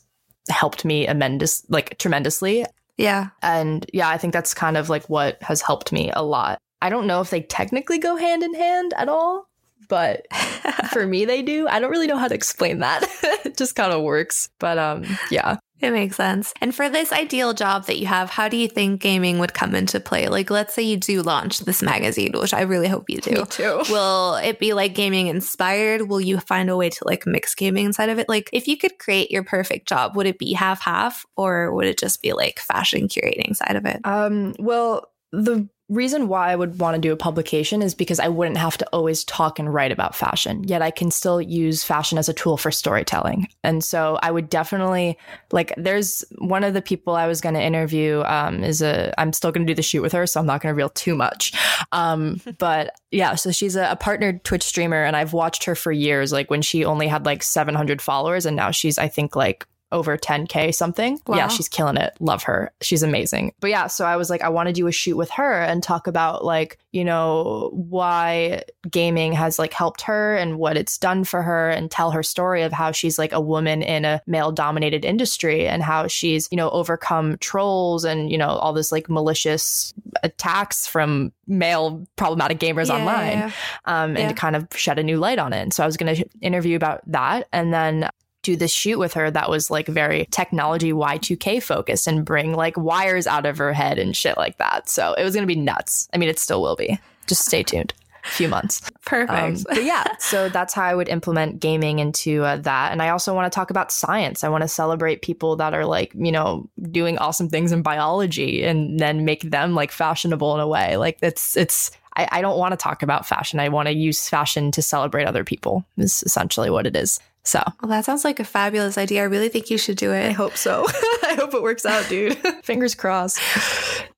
[0.49, 2.65] helped me tremendous like tremendously.
[2.97, 3.29] Yeah.
[3.41, 6.57] And yeah i think that's kind of like what has helped me a lot.
[6.81, 9.47] I don't know if they technically go hand in hand at all
[9.87, 10.27] but
[10.91, 11.67] for me they do.
[11.67, 13.05] I don't really know how to explain that.
[13.45, 14.49] It just kind of works.
[14.59, 16.53] But um yeah it makes sense.
[16.61, 19.75] And for this ideal job that you have, how do you think gaming would come
[19.75, 20.27] into play?
[20.27, 23.31] Like, let's say you do launch this magazine, which I really hope you do.
[23.31, 23.83] Me too.
[23.89, 26.09] Will it be like gaming inspired?
[26.09, 28.27] Will you find a way to like mix gaming inside of it?
[28.27, 31.85] Like, if you could create your perfect job, would it be half half or would
[31.85, 34.01] it just be like fashion curating side of it?
[34.03, 38.27] Um, well, the reason why I would want to do a publication is because I
[38.27, 42.17] wouldn't have to always talk and write about fashion, yet I can still use fashion
[42.17, 43.47] as a tool for storytelling.
[43.63, 45.17] And so I would definitely
[45.51, 49.33] like, there's one of the people I was going to interview um, is a, I'm
[49.33, 51.15] still going to do the shoot with her, so I'm not going to reveal too
[51.15, 51.53] much.
[51.91, 55.91] Um, but yeah, so she's a, a partnered Twitch streamer, and I've watched her for
[55.91, 59.65] years, like when she only had like 700 followers, and now she's, I think, like
[59.91, 61.19] over 10k something.
[61.25, 61.37] Wow.
[61.37, 62.15] Yeah, she's killing it.
[62.19, 62.71] Love her.
[62.81, 63.53] She's amazing.
[63.59, 65.81] But yeah, so I was like I want to do a shoot with her and
[65.81, 71.23] talk about like, you know, why gaming has like helped her and what it's done
[71.23, 74.51] for her and tell her story of how she's like a woman in a male
[74.51, 79.09] dominated industry and how she's, you know, overcome trolls and, you know, all this like
[79.09, 83.51] malicious attacks from male problematic gamers yeah, online yeah.
[83.85, 85.61] Um, and to kind of shed a new light on it.
[85.61, 87.47] And so I was going to interview about that.
[87.51, 88.09] And then
[88.41, 92.77] do this shoot with her that was like very technology Y2K focused and bring like
[92.77, 94.89] wires out of her head and shit like that.
[94.89, 96.07] So it was going to be nuts.
[96.13, 96.99] I mean, it still will be.
[97.27, 97.93] Just stay tuned.
[98.25, 98.81] A few months.
[99.05, 99.31] Perfect.
[99.31, 102.91] Um, but yeah, so that's how I would implement gaming into uh, that.
[102.91, 104.43] And I also want to talk about science.
[104.43, 108.63] I want to celebrate people that are like, you know, doing awesome things in biology
[108.63, 110.97] and then make them like fashionable in a way.
[110.97, 113.59] Like it's, it's, I, I don't want to talk about fashion.
[113.61, 117.21] I want to use fashion to celebrate other people, is essentially what it is.
[117.49, 119.21] So, well, that sounds like a fabulous idea.
[119.21, 120.23] I really think you should do it.
[120.23, 120.85] I hope so.
[121.23, 122.37] I hope it works out, dude.
[122.63, 123.41] Fingers crossed.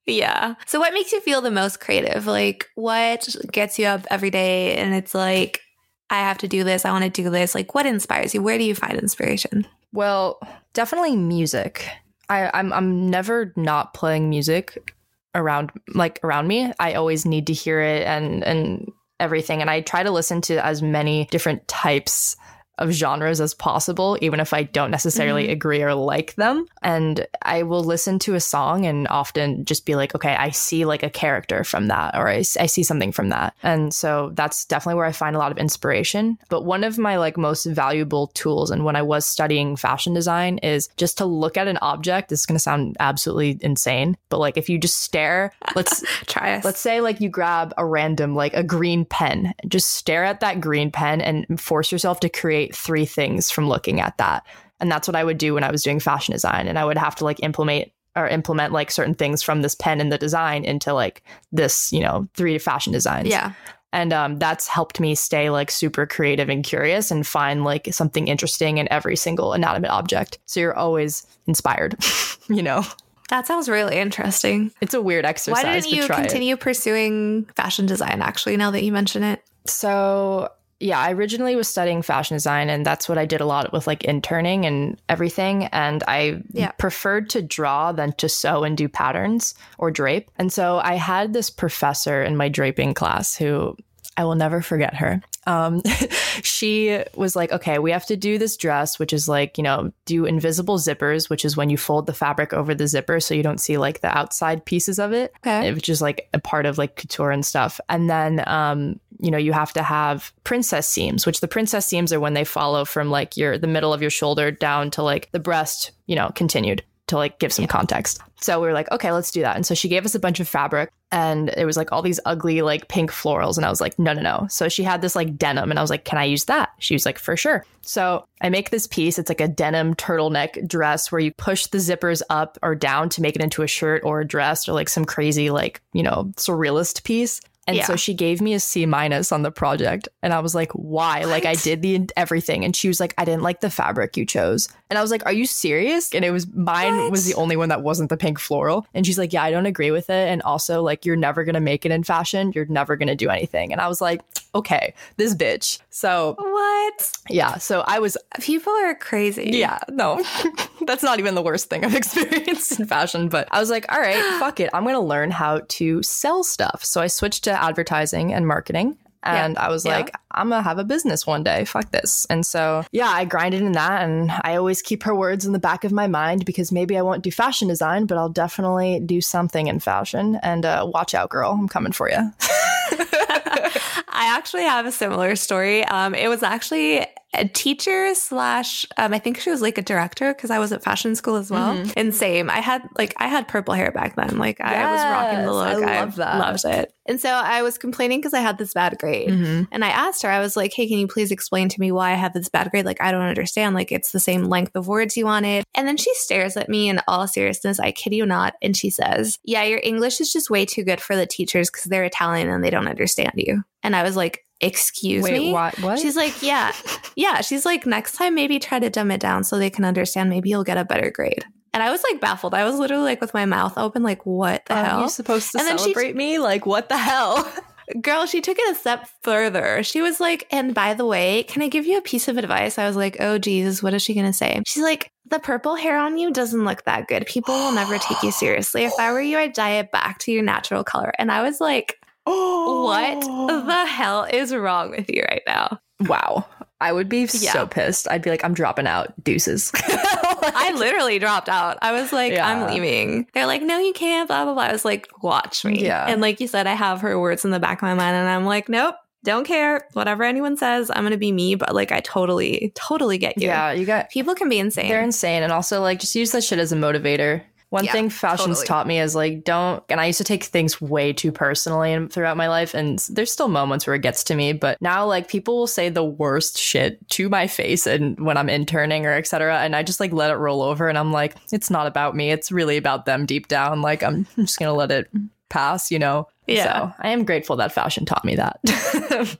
[0.04, 0.56] Yeah.
[0.66, 2.26] So, what makes you feel the most creative?
[2.26, 5.62] Like, what gets you up every day and it's like,
[6.10, 6.84] I have to do this.
[6.84, 7.54] I want to do this.
[7.54, 8.42] Like, what inspires you?
[8.42, 9.66] Where do you find inspiration?
[9.94, 10.38] Well,
[10.74, 11.88] definitely music.
[12.28, 14.94] I, I'm I'm never not playing music
[15.34, 16.70] around like around me.
[16.78, 19.62] I always need to hear it and and everything.
[19.62, 22.36] And I try to listen to as many different types
[22.82, 25.52] of genres as possible, even if I don't necessarily mm-hmm.
[25.52, 26.66] agree or like them.
[26.82, 30.84] And I will listen to a song and often just be like, okay, I see
[30.84, 33.54] like a character from that, or I, I see something from that.
[33.62, 36.38] And so that's definitely where I find a lot of inspiration.
[36.48, 40.58] But one of my like most valuable tools, and when I was studying fashion design,
[40.58, 42.28] is just to look at an object.
[42.28, 46.56] This is going to sound absolutely insane, but like if you just stare, let's try
[46.56, 46.64] it.
[46.64, 50.60] Let's say like you grab a random, like a green pen, just stare at that
[50.60, 54.46] green pen and force yourself to create three things from looking at that.
[54.80, 56.66] And that's what I would do when I was doing fashion design.
[56.66, 60.00] And I would have to like implement or implement like certain things from this pen
[60.00, 63.28] in the design into like this, you know, three fashion designs.
[63.28, 63.52] Yeah.
[63.92, 68.28] And um, that's helped me stay like super creative and curious and find like something
[68.28, 70.38] interesting in every single inanimate object.
[70.46, 71.96] So you're always inspired,
[72.48, 72.84] you know?
[73.28, 74.72] That sounds really interesting.
[74.80, 75.64] It's a weird exercise.
[75.64, 76.60] Why didn't you continue it.
[76.60, 79.42] pursuing fashion design actually, now that you mention it?
[79.66, 80.50] So
[80.82, 83.86] yeah, I originally was studying fashion design, and that's what I did a lot with
[83.86, 85.66] like interning and everything.
[85.66, 86.72] And I yeah.
[86.72, 90.30] preferred to draw than to sew and do patterns or drape.
[90.36, 93.76] And so I had this professor in my draping class who
[94.16, 95.22] I will never forget her.
[95.46, 95.82] Um,
[96.42, 99.92] she was like, okay, we have to do this dress, which is like, you know,
[100.04, 103.42] do invisible zippers, which is when you fold the fabric over the zipper so you
[103.42, 105.72] don't see like the outside pieces of it, okay.
[105.72, 107.80] which is like a part of like couture and stuff.
[107.88, 112.12] And then, um, you know, you have to have princess seams, which the princess seams
[112.12, 115.30] are when they follow from like your, the middle of your shoulder down to like
[115.32, 117.68] the breast, you know, continued to like give some yeah.
[117.68, 118.20] context.
[118.40, 119.54] So we were like, okay, let's do that.
[119.54, 122.18] And so she gave us a bunch of fabric and it was like all these
[122.24, 124.46] ugly like pink florals and I was like, no, no, no.
[124.48, 126.70] So she had this like denim and I was like, can I use that?
[126.78, 127.66] She was like, for sure.
[127.82, 129.18] So I make this piece.
[129.18, 133.20] It's like a denim turtleneck dress where you push the zippers up or down to
[133.20, 136.32] make it into a shirt or a dress or like some crazy like, you know,
[136.36, 137.42] surrealist piece.
[137.68, 137.84] And Yeah.
[137.86, 140.08] so she gave me a C minus on the project.
[140.22, 141.24] And I was like, why?
[141.24, 142.64] Like, I did the everything.
[142.64, 144.68] And she was like, I didn't like the fabric you chose.
[144.90, 146.12] And I was like, are you serious?
[146.12, 148.86] And it was mine was the only one that wasn't the pink floral.
[148.94, 150.28] And she's like, yeah, I don't agree with it.
[150.28, 152.52] And also, like, you're never going to make it in fashion.
[152.54, 153.72] You're never going to do anything.
[153.72, 154.22] And I was like,
[154.54, 155.78] okay, this bitch.
[155.90, 157.12] So, What?
[157.30, 157.56] yeah.
[157.58, 159.50] So I was, People are crazy.
[159.54, 160.22] yeah, no,
[160.86, 163.28] that's not even the worst thing I've experienced in fashion.
[163.28, 164.68] But I was like, all right, fuck it.
[164.74, 166.84] I'm going to learn how to sell stuff.
[166.84, 168.96] So I switched to advertising and marketing.
[169.24, 169.98] And I was Yeah.
[169.98, 171.64] like, I'm gonna have a business one day.
[171.64, 172.26] Fuck this.
[172.28, 174.02] And so, yeah, I grinded in that.
[174.02, 177.02] And I always keep her words in the back of my mind because maybe I
[177.02, 180.40] won't do fashion design, but I'll definitely do something in fashion.
[180.42, 181.52] And uh, watch out, girl.
[181.52, 182.16] I'm coming for you.
[182.94, 185.84] I actually have a similar story.
[185.84, 190.34] Um, it was actually a teacher slash, um, I think she was like a director
[190.34, 191.74] because I was at fashion school as well.
[191.74, 191.90] Mm-hmm.
[191.96, 194.38] And same, I had like I had purple hair back then.
[194.38, 195.88] Like I was rocking the look.
[195.88, 196.38] I love that.
[196.38, 196.94] Loved it.
[197.06, 199.30] And so I was complaining because I had this bad grade.
[199.30, 199.66] Mhm.
[199.72, 202.12] And I asked her, I was like, hey, can you please explain to me why
[202.12, 202.84] I have this bad grade?
[202.84, 203.74] Like, I don't understand.
[203.74, 205.64] Like, it's the same length of words you wanted.
[205.74, 207.80] And then she stares at me in all seriousness.
[207.80, 208.54] I kid you not.
[208.62, 211.84] And she says, yeah, your English is just way too good for the teachers because
[211.84, 213.64] they're Italian and they don't understand you.
[213.82, 215.52] And I was like, excuse Wait, me?
[215.52, 215.78] what?
[215.80, 215.98] What?
[215.98, 216.72] She's like, yeah,
[217.16, 217.40] yeah.
[217.42, 220.30] She's like, next time, maybe try to dumb it down so they can understand.
[220.30, 221.44] Maybe you'll get a better grade.
[221.74, 222.54] And I was like baffled.
[222.54, 225.00] I was literally like with my mouth open, like, what the Are hell?
[225.02, 226.38] you supposed to And then she- celebrate me?
[226.38, 227.50] Like, what the hell?
[228.00, 229.82] Girl, she took it a step further.
[229.82, 232.78] She was like, and by the way, can I give you a piece of advice?
[232.78, 234.62] I was like, oh, Jesus, what is she going to say?
[234.66, 237.26] She's like, the purple hair on you doesn't look that good.
[237.26, 238.84] People will never take you seriously.
[238.84, 241.12] If I were you, I'd dye it back to your natural color.
[241.18, 243.20] And I was like, what
[243.66, 245.80] the hell is wrong with you right now?
[246.00, 246.46] Wow.
[246.80, 247.52] I would be Yeah.
[247.52, 248.08] so pissed.
[248.10, 249.12] I'd be like, I'm dropping out.
[249.22, 249.70] Deuces.
[249.76, 251.78] I literally dropped out.
[251.80, 252.48] I was like, Yeah.
[252.48, 253.28] I'm leaving.
[253.34, 254.64] They're like, no, you can't, blah, blah, blah.
[254.64, 255.84] I was like, watch me.
[255.84, 256.06] Yeah.
[256.08, 258.28] And like you said, I have her words in the back of my mind, and
[258.28, 259.86] I'm like, nope, don't care.
[259.92, 261.54] Whatever anyone says, I'm going to be me.
[261.54, 263.46] But like, I totally, totally get you.
[263.46, 264.10] yeah, you got.
[264.10, 264.88] People can be insane.
[264.88, 267.44] They're insane, and also like just use that shit as a motivator.
[267.72, 268.66] One Yeah, thing fashion's totally.
[268.66, 269.82] taught me is like don't.
[269.88, 273.32] And I used to take things way too personally and throughout my life, and there's
[273.32, 274.52] still moments where it gets to me.
[274.52, 278.50] But now, like people will say the worst shit to my face, and when I'm
[278.50, 281.70] interning or etc., and I just like let it roll over, and I'm like, it's
[281.70, 282.30] not about me.
[282.30, 283.80] It's really about them deep down.
[283.80, 285.08] Like I'm just gonna let it
[285.48, 286.28] pass, you know.
[286.46, 286.64] Yeah.
[286.64, 288.58] So I am grateful that fashion taught me that.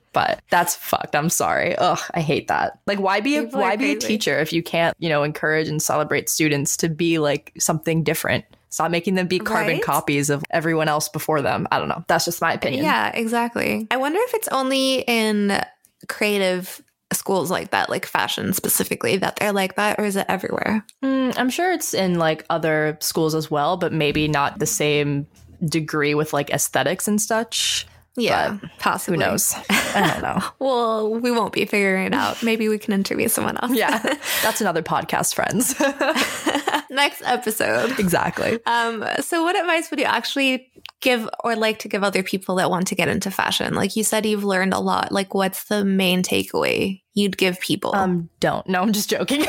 [0.13, 1.15] but that's fucked.
[1.15, 1.75] I'm sorry.
[1.75, 2.79] Ugh, I hate that.
[2.87, 5.67] Like why be a People why be a teacher if you can't, you know, encourage
[5.67, 8.45] and celebrate students to be like something different?
[8.69, 9.83] Stop making them be carbon Right?
[9.83, 11.67] copies of everyone else before them.
[11.71, 12.03] I don't know.
[12.07, 12.83] That's just my opinion.
[12.83, 13.85] Yeah, exactly.
[13.91, 15.61] I wonder if it's only in
[16.09, 20.83] creative schools like that, like fashion specifically, that they're like that, or is it everywhere?
[21.03, 25.27] Mm, I'm sure it's in like other schools as well, but maybe not the same
[25.67, 27.87] degree with like aesthetics and such.
[28.15, 29.17] Yeah, Who possibly.
[29.17, 29.55] knows?
[29.69, 30.39] I don't know.
[30.59, 32.43] Well, we won't be figuring it out.
[32.43, 33.73] Maybe we can interview someone else.
[33.73, 33.97] Yeah,
[34.43, 35.73] that's another podcast, friends.
[36.91, 37.99] Next episode.
[37.99, 38.59] exactly.
[38.67, 40.71] Um, so what advice would you actually
[41.01, 43.73] give or like to give other people that want to get into fashion?
[43.73, 45.11] Like you said, you've learned a lot.
[45.11, 47.95] Like, what's the main takeaway you'd give people?
[47.95, 48.67] Um, don't.
[48.69, 49.41] No, I'm just joking.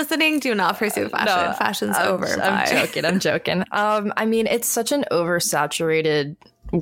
[0.00, 1.26] Listening, do not pursue fashion.
[1.26, 2.26] No, Fashion's I'm, over.
[2.26, 2.70] I'm Bye.
[2.70, 3.04] joking.
[3.04, 3.64] I'm joking.
[3.72, 6.36] Um, I mean, it's such an oversaturated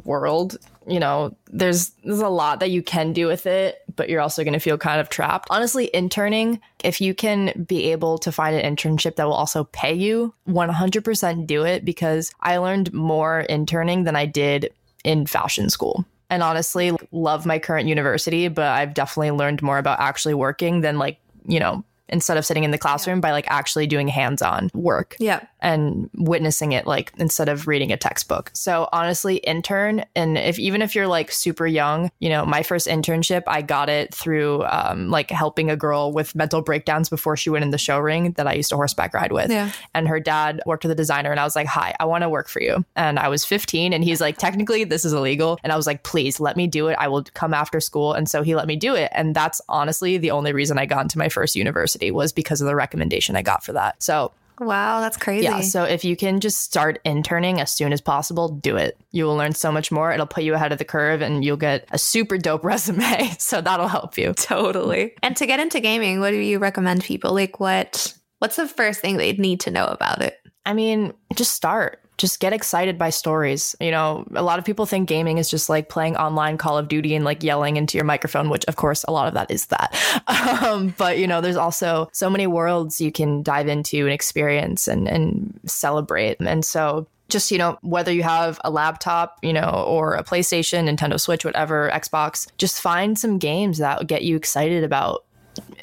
[0.04, 0.57] world.
[0.87, 4.44] You know, there's there's a lot that you can do with it, but you're also
[4.44, 5.48] going to feel kind of trapped.
[5.50, 9.92] Honestly, interning, if you can be able to find an internship that will also pay
[9.92, 14.72] you, 100% do it because I learned more interning than I did
[15.04, 16.04] in fashion school.
[16.31, 20.98] And honestly, love my current university, but I've definitely learned more about actually working than
[20.98, 25.16] like, you know, instead of sitting in the classroom by like actually doing hands-on work
[25.18, 25.40] Yeah.
[25.60, 28.50] And witnessing it like instead of reading a textbook.
[28.54, 32.86] So honestly, intern and if even if you're like super young, you know, my first
[32.86, 37.50] internship, I got it through um, like helping a girl with mental breakdowns before she
[37.50, 39.50] went in the show ring that I used to horseback ride with.
[39.50, 39.72] Yeah.
[39.94, 42.28] And her dad worked with a designer and I was like, "Hi, I want to
[42.28, 45.72] work for you." And I was 15 and he's like, "Technically, this is illegal." And
[45.72, 46.96] I was like, "Please, let me do it.
[46.98, 50.18] I will come after school." And so he let me do it, and that's honestly
[50.18, 53.42] the only reason I got into my first university was because of the recommendation I
[53.42, 54.02] got for that.
[54.02, 55.44] So, Wow, that's crazy.
[55.44, 58.98] yeah, so if you can just start interning as soon as possible, do it.
[59.12, 60.12] You will learn so much more.
[60.12, 63.30] It'll put you ahead of the curve and you'll get a super dope resume.
[63.38, 64.34] So that'll help you.
[64.34, 65.14] totally.
[65.22, 67.32] And to get into gaming, what do you recommend people?
[67.32, 70.36] Like what what's the first thing they'd need to know about it?
[70.66, 72.02] I mean, just start.
[72.18, 73.74] Just get excited by stories.
[73.81, 76.88] You know, a lot of people think gaming is just like playing online Call of
[76.88, 79.66] Duty and like yelling into your microphone, which of course a lot of that is
[79.66, 79.96] that.
[80.59, 84.88] Um, but you know, there's also so many worlds you can dive into and experience
[84.88, 86.40] and, and celebrate.
[86.40, 90.88] And so just, you know, whether you have a laptop, you know, or a PlayStation,
[90.88, 95.24] Nintendo Switch, whatever, Xbox, just find some games that get you excited about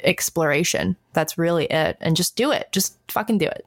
[0.04, 0.96] exploration.
[1.12, 1.96] That's really it.
[2.00, 2.68] And just do it.
[2.72, 3.64] Just fucking do it.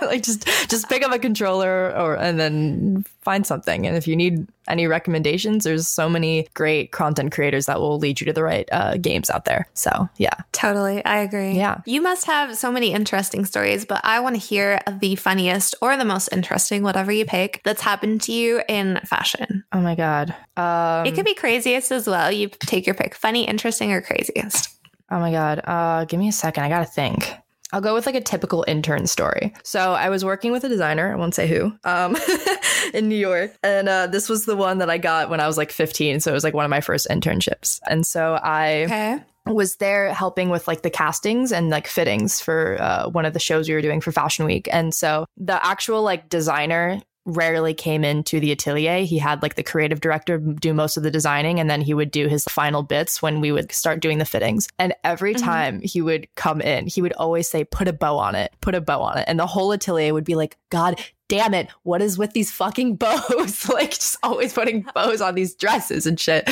[0.02, 3.86] like just just pick up a controller or and then find something.
[3.86, 8.20] And if you need any recommendations, there's so many great content creators that will lead
[8.20, 9.68] you to the right uh, games out there.
[9.74, 10.34] So yeah.
[10.52, 11.04] Totally.
[11.04, 11.52] I agree.
[11.52, 11.80] Yeah.
[11.86, 15.96] You must have so many interesting stories, but I want to hear the funniest or
[15.96, 19.64] the most interesting, whatever you pick, that's happened to you in fashion.
[19.72, 20.34] Oh my God.
[20.56, 22.30] Um, it could be craziest as well.
[22.32, 24.73] You take your pick funny, interesting, or craziest.
[25.10, 25.60] Oh my God.
[25.64, 26.64] Uh, give me a second.
[26.64, 27.34] I got to think.
[27.72, 29.52] I'll go with like a typical intern story.
[29.64, 32.16] So I was working with a designer, I won't say who, um,
[32.94, 33.52] in New York.
[33.64, 36.20] And uh, this was the one that I got when I was like 15.
[36.20, 37.80] So it was like one of my first internships.
[37.88, 38.84] And so I.
[38.84, 43.34] Okay was there helping with like the castings and like fittings for uh, one of
[43.34, 44.68] the shows we were doing for Fashion Week.
[44.72, 49.04] And so the actual like designer rarely came into the atelier.
[49.04, 52.10] He had like the creative director do most of the designing and then he would
[52.10, 54.68] do his final bits when we would start doing the fittings.
[54.78, 55.44] And every mm-hmm.
[55.44, 58.74] time he would come in, he would always say, put a bow on it, put
[58.74, 59.24] a bow on it.
[59.26, 62.96] And the whole atelier would be like, God damn it, what is with these fucking
[62.96, 63.68] bows?
[63.72, 66.48] like just always putting bows on these dresses and shit.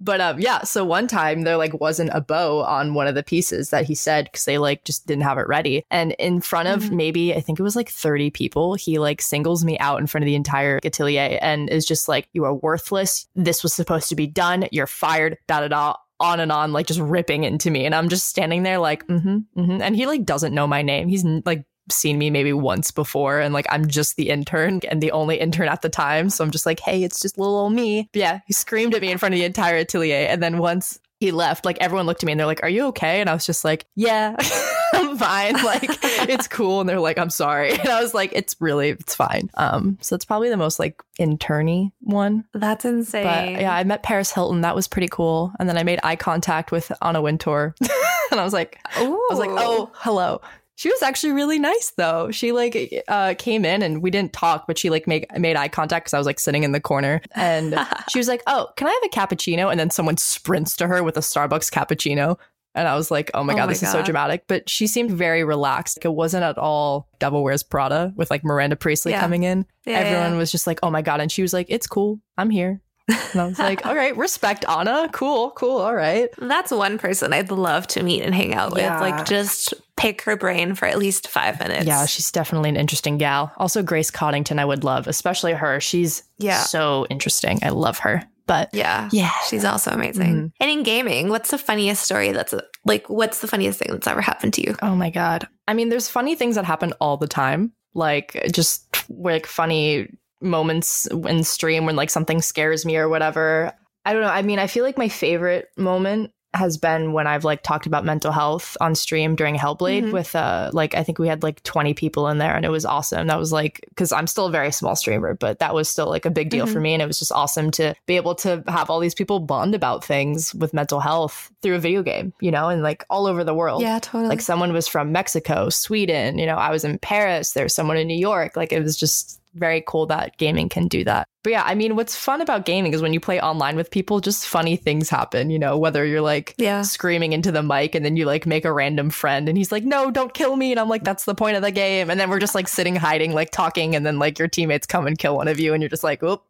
[0.00, 3.22] But um yeah, so one time there like wasn't a bow on one of the
[3.22, 5.84] pieces that he said because they like just didn't have it ready.
[5.90, 6.96] And in front of mm-hmm.
[6.96, 10.24] maybe I think it was like 30 people, he like singles me out in front
[10.24, 13.26] of the entire atelier and is just like, You are worthless.
[13.34, 14.66] This was supposed to be done.
[14.72, 15.38] You're fired.
[15.46, 17.84] Da da da on and on, like just ripping into me.
[17.84, 19.82] And I'm just standing there like, mm-hmm, mm-hmm.
[19.82, 21.08] And he like doesn't know my name.
[21.08, 25.12] He's like seen me maybe once before and like I'm just the intern and the
[25.12, 26.30] only intern at the time.
[26.30, 28.08] So I'm just like, hey, it's just little old me.
[28.12, 30.26] But yeah, he screamed at me in front of the entire atelier.
[30.28, 32.86] And then once he left, like everyone looked at me and they're like, Are you
[32.86, 33.20] okay?
[33.20, 34.36] And I was just like, Yeah,
[34.94, 35.54] I'm fine.
[35.64, 35.88] Like
[36.28, 36.80] it's cool.
[36.80, 37.72] And they're like, I'm sorry.
[37.72, 39.50] And I was like, It's really, it's fine.
[39.54, 42.44] Um, so it's probably the most like interny one.
[42.52, 43.24] That's insane.
[43.24, 44.62] But yeah, I met Paris Hilton.
[44.62, 45.52] That was pretty cool.
[45.58, 47.74] And then I made eye contact with Anna Wintour.
[48.30, 49.14] and I was like, Ooh.
[49.14, 50.40] I was like, oh, hello.
[50.76, 52.30] She was actually really nice though.
[52.30, 55.68] She like uh, came in and we didn't talk, but she like make made eye
[55.68, 57.78] contact because I was like sitting in the corner, and
[58.10, 61.02] she was like, "Oh, can I have a cappuccino?" And then someone sprints to her
[61.02, 62.38] with a Starbucks cappuccino,
[62.74, 63.86] and I was like, "Oh my oh god, my this god.
[63.86, 65.98] is so dramatic." But she seemed very relaxed.
[65.98, 69.20] Like, it wasn't at all Devil Wears Prada with like Miranda Priestly yeah.
[69.20, 69.66] coming in.
[69.86, 70.38] Yeah, Everyone yeah.
[70.38, 73.40] was just like, "Oh my god," and she was like, "It's cool, I'm here." And
[73.40, 75.08] I was like, all right, respect Anna.
[75.12, 75.78] Cool, cool.
[75.78, 76.30] All right.
[76.38, 78.82] That's one person I'd love to meet and hang out with.
[78.82, 79.00] Yeah.
[79.00, 81.86] Like just pick her brain for at least five minutes.
[81.86, 83.52] Yeah, she's definitely an interesting gal.
[83.56, 85.80] Also, Grace Coddington, I would love, especially her.
[85.80, 86.60] She's yeah.
[86.60, 87.58] so interesting.
[87.62, 88.22] I love her.
[88.46, 90.34] But yeah, yeah, she's also amazing.
[90.34, 90.46] Mm-hmm.
[90.60, 92.52] And in gaming, what's the funniest story that's
[92.84, 94.76] like, what's the funniest thing that's ever happened to you?
[94.82, 95.48] Oh my God.
[95.66, 97.72] I mean, there's funny things that happen all the time.
[97.94, 100.08] Like just like funny
[100.44, 103.72] moments in stream when like something scares me or whatever.
[104.04, 104.28] I don't know.
[104.28, 108.04] I mean, I feel like my favorite moment has been when I've like talked about
[108.04, 110.12] mental health on stream during Hellblade mm-hmm.
[110.12, 112.84] with uh like I think we had like 20 people in there and it was
[112.84, 113.26] awesome.
[113.26, 116.24] That was like cuz I'm still a very small streamer, but that was still like
[116.24, 116.74] a big deal mm-hmm.
[116.74, 119.40] for me and it was just awesome to be able to have all these people
[119.40, 123.26] bond about things with mental health through a video game, you know, and like all
[123.26, 123.82] over the world.
[123.82, 124.28] Yeah, totally.
[124.28, 128.06] Like someone was from Mexico, Sweden, you know, I was in Paris, there's someone in
[128.06, 128.56] New York.
[128.56, 131.28] Like it was just very cool that gaming can do that.
[131.42, 134.20] But yeah, I mean, what's fun about gaming is when you play online with people,
[134.20, 136.80] just funny things happen, you know, whether you're like yeah.
[136.82, 139.84] screaming into the mic and then you like make a random friend and he's like,
[139.84, 140.70] no, don't kill me.
[140.70, 142.08] And I'm like, that's the point of the game.
[142.08, 143.94] And then we're just like sitting, hiding, like talking.
[143.94, 146.22] And then like your teammates come and kill one of you and you're just like,
[146.22, 146.42] oop,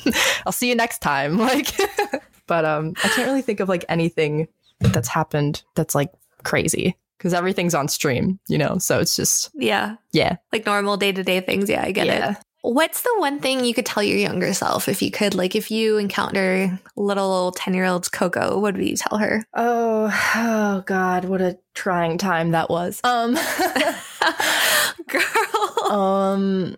[0.46, 1.38] I'll see you next time.
[1.52, 1.72] Like,
[2.46, 4.46] but um, I can't really think of like anything
[4.80, 6.10] that's happened that's like
[6.44, 8.78] crazy because everything's on stream, you know?
[8.78, 9.50] So it's just.
[9.54, 9.96] Yeah.
[10.12, 10.36] Yeah.
[10.52, 11.68] Like normal day to day things.
[11.68, 12.32] Yeah, I get yeah.
[12.32, 12.36] it.
[12.62, 15.34] What's the one thing you could tell your younger self if you could?
[15.34, 19.44] Like, if you encounter little 10 year old Coco, what would you tell her?
[19.54, 23.00] Oh, oh, God, what a trying time that was.
[23.02, 23.34] Um,
[25.08, 25.90] girl.
[25.90, 26.76] Um,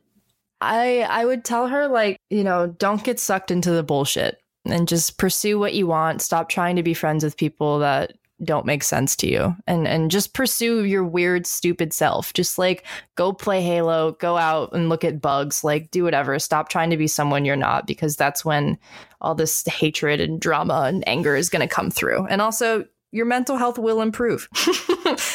[0.62, 4.88] I, I would tell her, like, you know, don't get sucked into the bullshit and
[4.88, 6.22] just pursue what you want.
[6.22, 9.54] Stop trying to be friends with people that don't make sense to you.
[9.66, 12.32] And and just pursue your weird stupid self.
[12.32, 16.38] Just like go play halo go out and look at bugs like do whatever.
[16.38, 18.78] Stop trying to be someone you're not because that's when
[19.20, 22.26] all this hatred and drama and anger is going to come through.
[22.26, 24.48] And also your mental health will improve.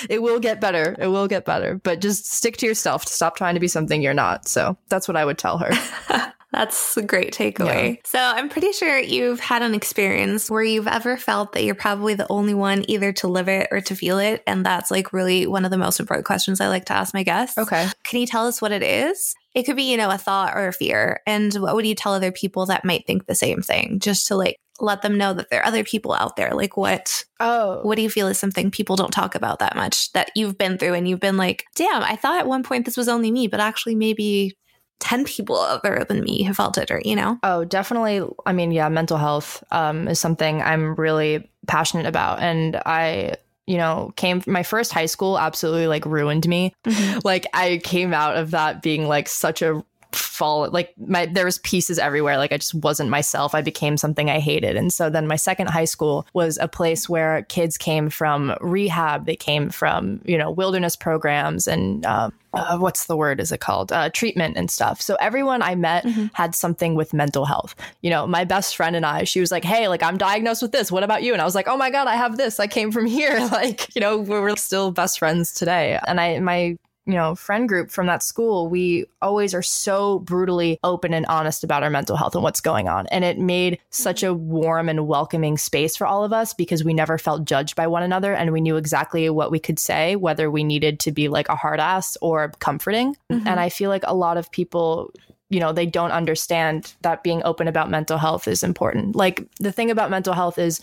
[0.10, 0.96] It will get better.
[0.98, 1.76] It will get better.
[1.84, 3.06] But just stick to yourself.
[3.08, 4.48] Stop trying to be something you're not.
[4.48, 5.72] So that's what i would tell her
[6.52, 7.96] That's a great takeaway.
[7.96, 8.02] Yeah.
[8.06, 12.16] So I'm pretty sure you've had an experience where you've ever felt that you're probably
[12.16, 14.42] the only one either to live it or to feel it.
[14.48, 17.24] And that's like really one of the most important questions I like to ask my
[17.24, 17.58] guests.
[17.58, 17.88] Okay.
[18.04, 19.36] Can you tell us what it is?
[19.54, 21.22] It could be, you know, a thought or a fear.
[21.28, 24.00] And what would you tell other people that might think the same thing?
[24.00, 26.52] Just to like let them know that there are other people out there.
[26.54, 30.12] Like what oh what do you feel is something people don't talk about that much
[30.14, 32.98] that you've been through and you've been like, damn, I thought at one point this
[32.98, 34.56] was only me, but actually maybe
[35.00, 37.38] 10 people other than me have felt it or you know?
[37.44, 38.22] Oh definitely.
[38.46, 42.40] I mean yeah mental health um, is something i'm really passionate about.
[42.40, 43.36] And i
[43.68, 46.74] you know came my first high school absolutely like ruined me.
[46.86, 47.20] Mm-hmm.
[47.24, 51.60] like i came out of that being like such a fall like my there was
[51.60, 52.38] pieces everywhere.
[52.38, 53.54] Like i just wasn't myself.
[53.54, 54.76] I became something i hated.
[54.76, 59.26] And so then my second high school was a place where kids came from rehab.
[59.26, 63.60] They came from you know wilderness programs and uh, uh, what's the word is it
[63.60, 63.92] called?
[63.92, 65.02] Uh, treatment and stuff.
[65.02, 66.28] So everyone i met mm-hmm.
[66.34, 67.76] had something with mental health.
[68.02, 70.72] You know my best friend and i she was like hey like i'm diagnosed with
[70.72, 70.92] this.
[70.92, 71.34] What about you?
[71.34, 72.60] And i was like oh my god i have this.
[72.60, 73.38] I came from here.
[73.60, 76.00] Like you know we're still best friends today.
[76.08, 76.78] And i my
[77.10, 81.64] you know friend group from that school we always are so brutally open and honest
[81.64, 83.08] about our mental health and what's going on.
[83.08, 86.94] And it made such a warm and welcoming space for all of us because we
[86.94, 90.52] never felt judged by one another and we knew exactly what we could say whether
[90.52, 93.16] we needed to be like a hard ass or comforting.
[93.32, 93.48] Mm-hmm.
[93.48, 95.12] and i feel like a lot of people
[95.50, 99.16] you know they don't understand that being open about mental health is important.
[99.16, 100.80] Like the thing about mental health is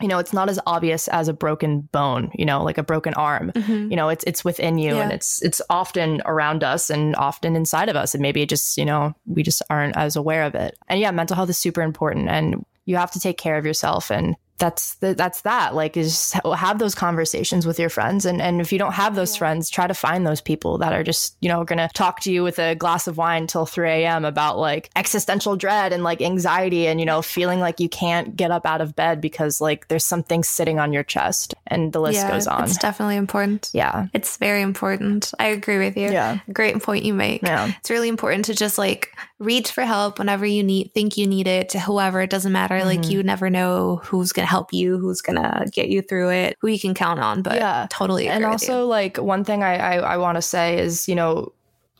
[0.00, 3.12] you know it's not as obvious as a broken bone you know like a broken
[3.14, 3.90] arm mm-hmm.
[3.90, 5.02] you know it's it's within you yeah.
[5.02, 8.78] and it's it's often around us and often inside of us and maybe it just
[8.78, 11.82] you know we just aren't as aware of it and yeah mental health is super
[11.82, 15.74] important and you have to take care of yourself and that's the, that's that.
[15.74, 18.24] Like is have those conversations with your friends.
[18.24, 19.38] And and if you don't have those yeah.
[19.40, 22.42] friends try to find those people that are just you know gonna talk to you
[22.42, 26.86] with a glass of wine till 3 a.m about like existential dread and like anxiety
[26.86, 30.04] and you know feeling like you can't get up out of bed because like there's
[30.04, 32.64] something sitting on your chest and the list yeah, goes on.
[32.64, 33.70] it's definitely important.
[33.72, 34.06] Yeah.
[34.12, 35.32] It's very important.
[35.38, 36.10] I agree with you.
[36.10, 36.38] Yeah.
[36.52, 37.42] Great point you make.
[37.42, 37.72] Yeah.
[37.78, 39.10] It's really important to just like
[39.42, 42.76] reach for help whenever you need think you need it to whoever it doesn't matter
[42.76, 42.86] mm-hmm.
[42.86, 46.68] like you never know who's gonna help you, who's gonna get you through it, who
[46.68, 47.42] you can count on.
[47.42, 48.28] But yeah, totally.
[48.28, 51.52] and also, like one thing I I, I want to say is, you know,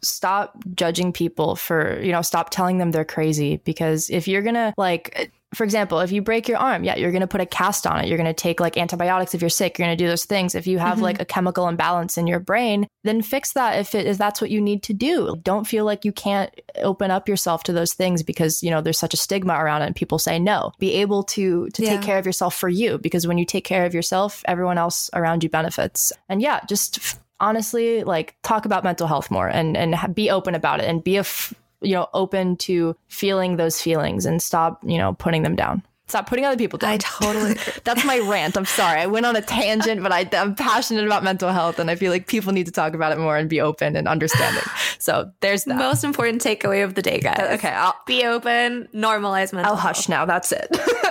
[0.03, 4.75] stop judging people for you know stop telling them they're crazy because if you're gonna
[4.77, 7.87] like for example, if you break your arm, yeah, you're going to put a cast
[7.87, 8.09] on it.
[8.09, 9.79] You're going to take like antibiotics if you're sick.
[9.79, 10.55] You're going to do those things.
[10.55, 11.03] If you have mm-hmm.
[11.03, 14.51] like a chemical imbalance in your brain, then fix that if it is that's what
[14.51, 15.37] you need to do.
[15.43, 18.99] Don't feel like you can't open up yourself to those things because, you know, there's
[18.99, 20.73] such a stigma around it and people say no.
[20.79, 21.91] Be able to to yeah.
[21.91, 25.11] take care of yourself for you because when you take care of yourself, everyone else
[25.13, 26.13] around you benefits.
[26.29, 30.81] And yeah, just honestly like talk about mental health more and and be open about
[30.81, 34.99] it and be a f- you know, open to feeling those feelings and stop, you
[34.99, 35.83] know, putting them down.
[36.09, 36.91] Stop putting other people down.
[36.91, 37.55] I totally.
[37.85, 38.57] That's my rant.
[38.59, 39.01] I'm sorry.
[39.01, 42.13] I went on a tangent, but I, am passionate about mental health, and I feel
[42.13, 44.63] like people need to talk about it more and be open and understanding.
[44.99, 45.79] So there's that.
[45.79, 47.59] Most important takeaway of the day, guys.
[47.59, 48.89] Okay, I'll be open.
[48.95, 49.73] Normalize mental.
[49.73, 50.27] I'll hush now.
[50.27, 50.69] That's it.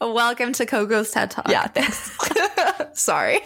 [0.00, 1.48] Welcome to Coco's TED Talk.
[1.48, 2.16] Yeah, thanks.
[2.92, 3.40] Sorry.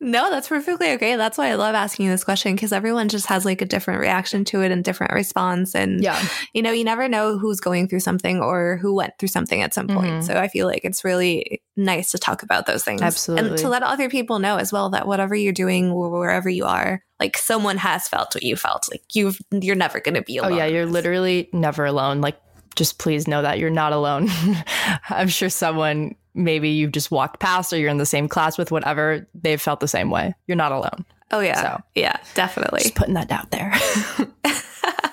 [0.00, 1.16] no, that's perfectly okay.
[1.16, 4.44] That's why I love asking this question because everyone just has like a different reaction
[4.46, 5.74] to it and different response.
[5.74, 6.22] And, yeah.
[6.52, 9.74] you know, you never know who's going through something or who went through something at
[9.74, 10.08] some point.
[10.08, 10.22] Mm-hmm.
[10.22, 13.02] So I feel like it's really nice to talk about those things.
[13.02, 13.50] Absolutely.
[13.50, 17.02] And to let other people know as well that whatever you're doing, wherever you are,
[17.20, 18.88] like someone has felt what you felt.
[18.90, 20.52] Like you've, you're never going to be alone.
[20.52, 20.66] Oh, yeah.
[20.66, 22.20] You're literally never alone.
[22.20, 22.38] Like,
[22.74, 24.28] just please know that you're not alone.
[25.10, 28.70] I'm sure someone maybe you've just walked past or you're in the same class with,
[28.70, 30.34] whatever, they've felt the same way.
[30.46, 31.04] You're not alone.
[31.30, 31.60] Oh, yeah.
[31.60, 32.80] So, yeah, definitely.
[32.80, 33.74] Just putting that out there.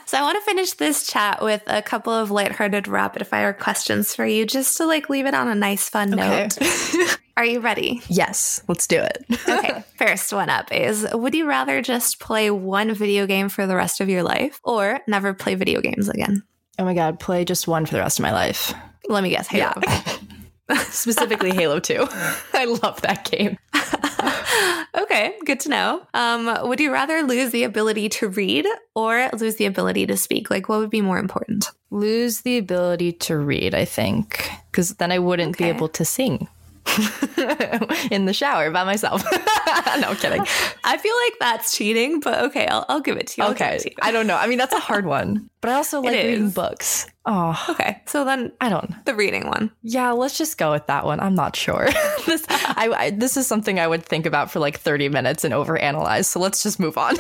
[0.05, 4.13] so I want to finish this chat with a couple of lighthearted rapid fire questions
[4.13, 6.49] for you just to like leave it on a nice, fun okay.
[6.59, 7.17] note.
[7.37, 8.01] Are you ready?
[8.09, 9.25] Yes, let's do it.
[9.47, 13.77] okay, first one up is Would you rather just play one video game for the
[13.77, 16.43] rest of your life or never play video games again?
[16.79, 18.73] Oh my God, play just one for the rest of my life.
[19.09, 19.73] Let me guess, Halo.
[19.83, 20.17] Yeah.
[20.89, 22.07] Specifically Halo 2.
[22.53, 23.57] I love that game.
[25.03, 26.07] okay, good to know.
[26.13, 28.65] Um, would you rather lose the ability to read
[28.95, 30.49] or lose the ability to speak?
[30.49, 31.69] Like, what would be more important?
[31.91, 35.65] Lose the ability to read, I think, because then I wouldn't okay.
[35.65, 36.47] be able to sing.
[38.11, 39.23] in the shower by myself.
[39.99, 40.41] no kidding.
[40.83, 43.43] I feel like that's cheating, but okay, I'll, I'll give it to you.
[43.45, 43.77] I'll okay.
[43.79, 43.95] To you.
[44.01, 44.35] I don't know.
[44.35, 47.07] I mean, that's a hard one, but I also like reading books.
[47.25, 48.01] Oh, okay.
[48.05, 49.71] So then I don't the reading one.
[49.81, 51.19] Yeah, let's just go with that one.
[51.19, 51.87] I'm not sure.
[52.25, 55.53] this I, I this is something I would think about for like 30 minutes and
[55.53, 56.25] overanalyze.
[56.25, 57.17] So let's just move on.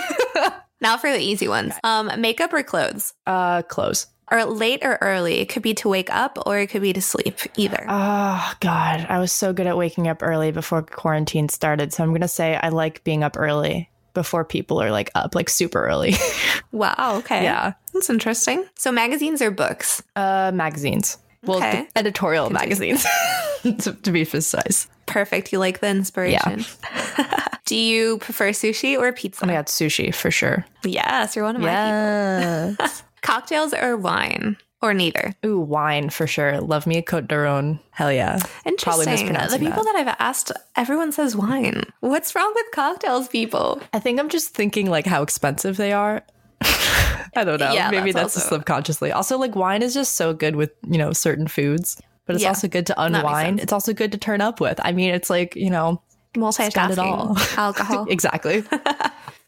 [0.81, 1.73] now for the easy ones.
[1.83, 3.13] Um, makeup or clothes?
[3.25, 4.07] Uh, clothes.
[4.31, 5.39] Or late or early.
[5.39, 7.85] It could be to wake up or it could be to sleep, either.
[7.87, 9.05] Oh, God.
[9.09, 11.93] I was so good at waking up early before quarantine started.
[11.93, 15.35] So I'm going to say I like being up early before people are like up,
[15.35, 16.13] like super early.
[16.71, 17.15] wow.
[17.19, 17.43] Okay.
[17.43, 17.73] yeah.
[17.93, 18.65] That's interesting.
[18.75, 20.01] So, magazines or books?
[20.15, 21.17] Uh, magazines.
[21.45, 21.87] Well, Okay.
[21.95, 23.05] editorial magazines,
[23.63, 24.87] to, to be precise.
[25.05, 25.53] Perfect.
[25.53, 26.65] You like the inspiration.
[26.87, 27.47] Yeah.
[27.65, 29.45] Do you prefer sushi or pizza?
[29.45, 30.65] Oh my God, sushi for sure.
[30.83, 32.87] Yes, you're one of my people.
[33.21, 34.57] Cocktails or wine?
[34.81, 35.35] Or neither?
[35.45, 36.61] Ooh, wine for sure.
[36.61, 37.79] Love me a Côte du Rhône.
[37.91, 38.39] Hell yeah.
[38.77, 39.33] Probably Interesting.
[39.33, 39.93] The people that.
[39.93, 39.95] that.
[39.97, 41.83] I've asked, everyone says wine.
[41.99, 43.81] What's wrong with cocktails, people?
[43.91, 46.23] I think I'm just thinking like how expensive they are.
[46.61, 47.73] I don't know.
[47.73, 49.11] Yeah, Maybe that's that's, also- subconsciously.
[49.11, 52.49] Also, like wine is just so good with, you know, certain foods, but it's Yeah,
[52.49, 53.59] also good to unwind.
[53.59, 54.79] It's also good to turn up with.
[54.81, 56.01] I mean, it's like, you know,
[56.35, 56.91] Multitasking.
[56.91, 57.35] it all.
[57.57, 58.05] Alcohol.
[58.09, 58.63] exactly.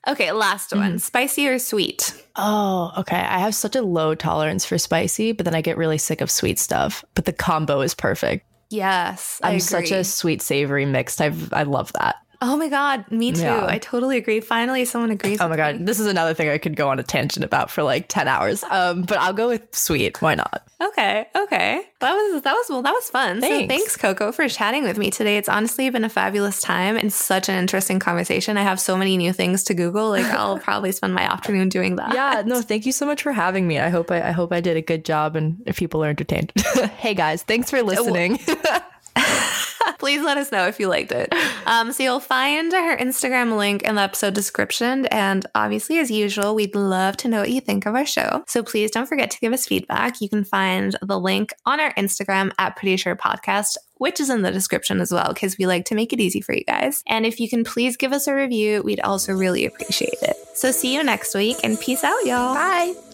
[0.07, 0.89] okay, last one.
[0.89, 0.97] Mm-hmm.
[0.97, 2.13] Spicy or sweet?
[2.35, 3.17] oh, okay.
[3.17, 6.31] I have such a low tolerance for spicy, but then I get really sick of
[6.31, 7.03] sweet stuff.
[7.13, 8.45] But the combo is perfect.
[8.69, 9.39] Yes.
[9.43, 11.19] I I'm such a sweet savory mixed.
[11.19, 12.15] I I love that.
[12.43, 13.09] Oh my God.
[13.11, 13.41] Me too.
[13.41, 13.67] Yeah.
[13.67, 14.39] I totally agree.
[14.39, 15.39] Finally, someone agrees.
[15.39, 15.85] Oh my god, me.
[15.85, 18.63] this is another thing I could go on a tangent about for like 10 hours.
[18.63, 20.21] Um, but I'll go with sweet.
[20.23, 20.63] Why not?
[20.81, 21.27] Okay.
[21.35, 21.83] Okay.
[21.99, 22.81] That was that was well.
[22.81, 23.41] That was fun.
[23.41, 23.67] So Thanks.
[23.71, 25.37] thanks, Coco, for chatting with me today.
[25.37, 28.57] It's honestly been a fabulous time and such an interesting conversation.
[28.57, 30.09] I have so many new things to Google.
[30.09, 32.15] Like I'll probably spend my afternoon doing that.
[32.15, 33.77] Yeah, no, thank you so much for having me.
[33.77, 36.51] I hope I, I hope I did a good job and if people are entertained.
[36.97, 38.39] hey guys, thanks for listening.
[39.99, 41.33] Please let us know if you liked it.
[41.65, 45.05] Um, so you'll find her Instagram link in the episode description.
[45.07, 48.43] And obviously, as usual, we'd love to know what you think of our show.
[48.47, 50.21] So please don't forget to give us feedback.
[50.21, 54.41] You can find the link on our Instagram at Pretty Sure Podcast, which is in
[54.41, 57.03] the description as well, because we like to make it easy for you guys.
[57.07, 60.35] And if you can please give us a review, we'd also really appreciate it.
[60.53, 62.55] So see you next week and peace out, y'all.
[62.55, 63.10] Bye.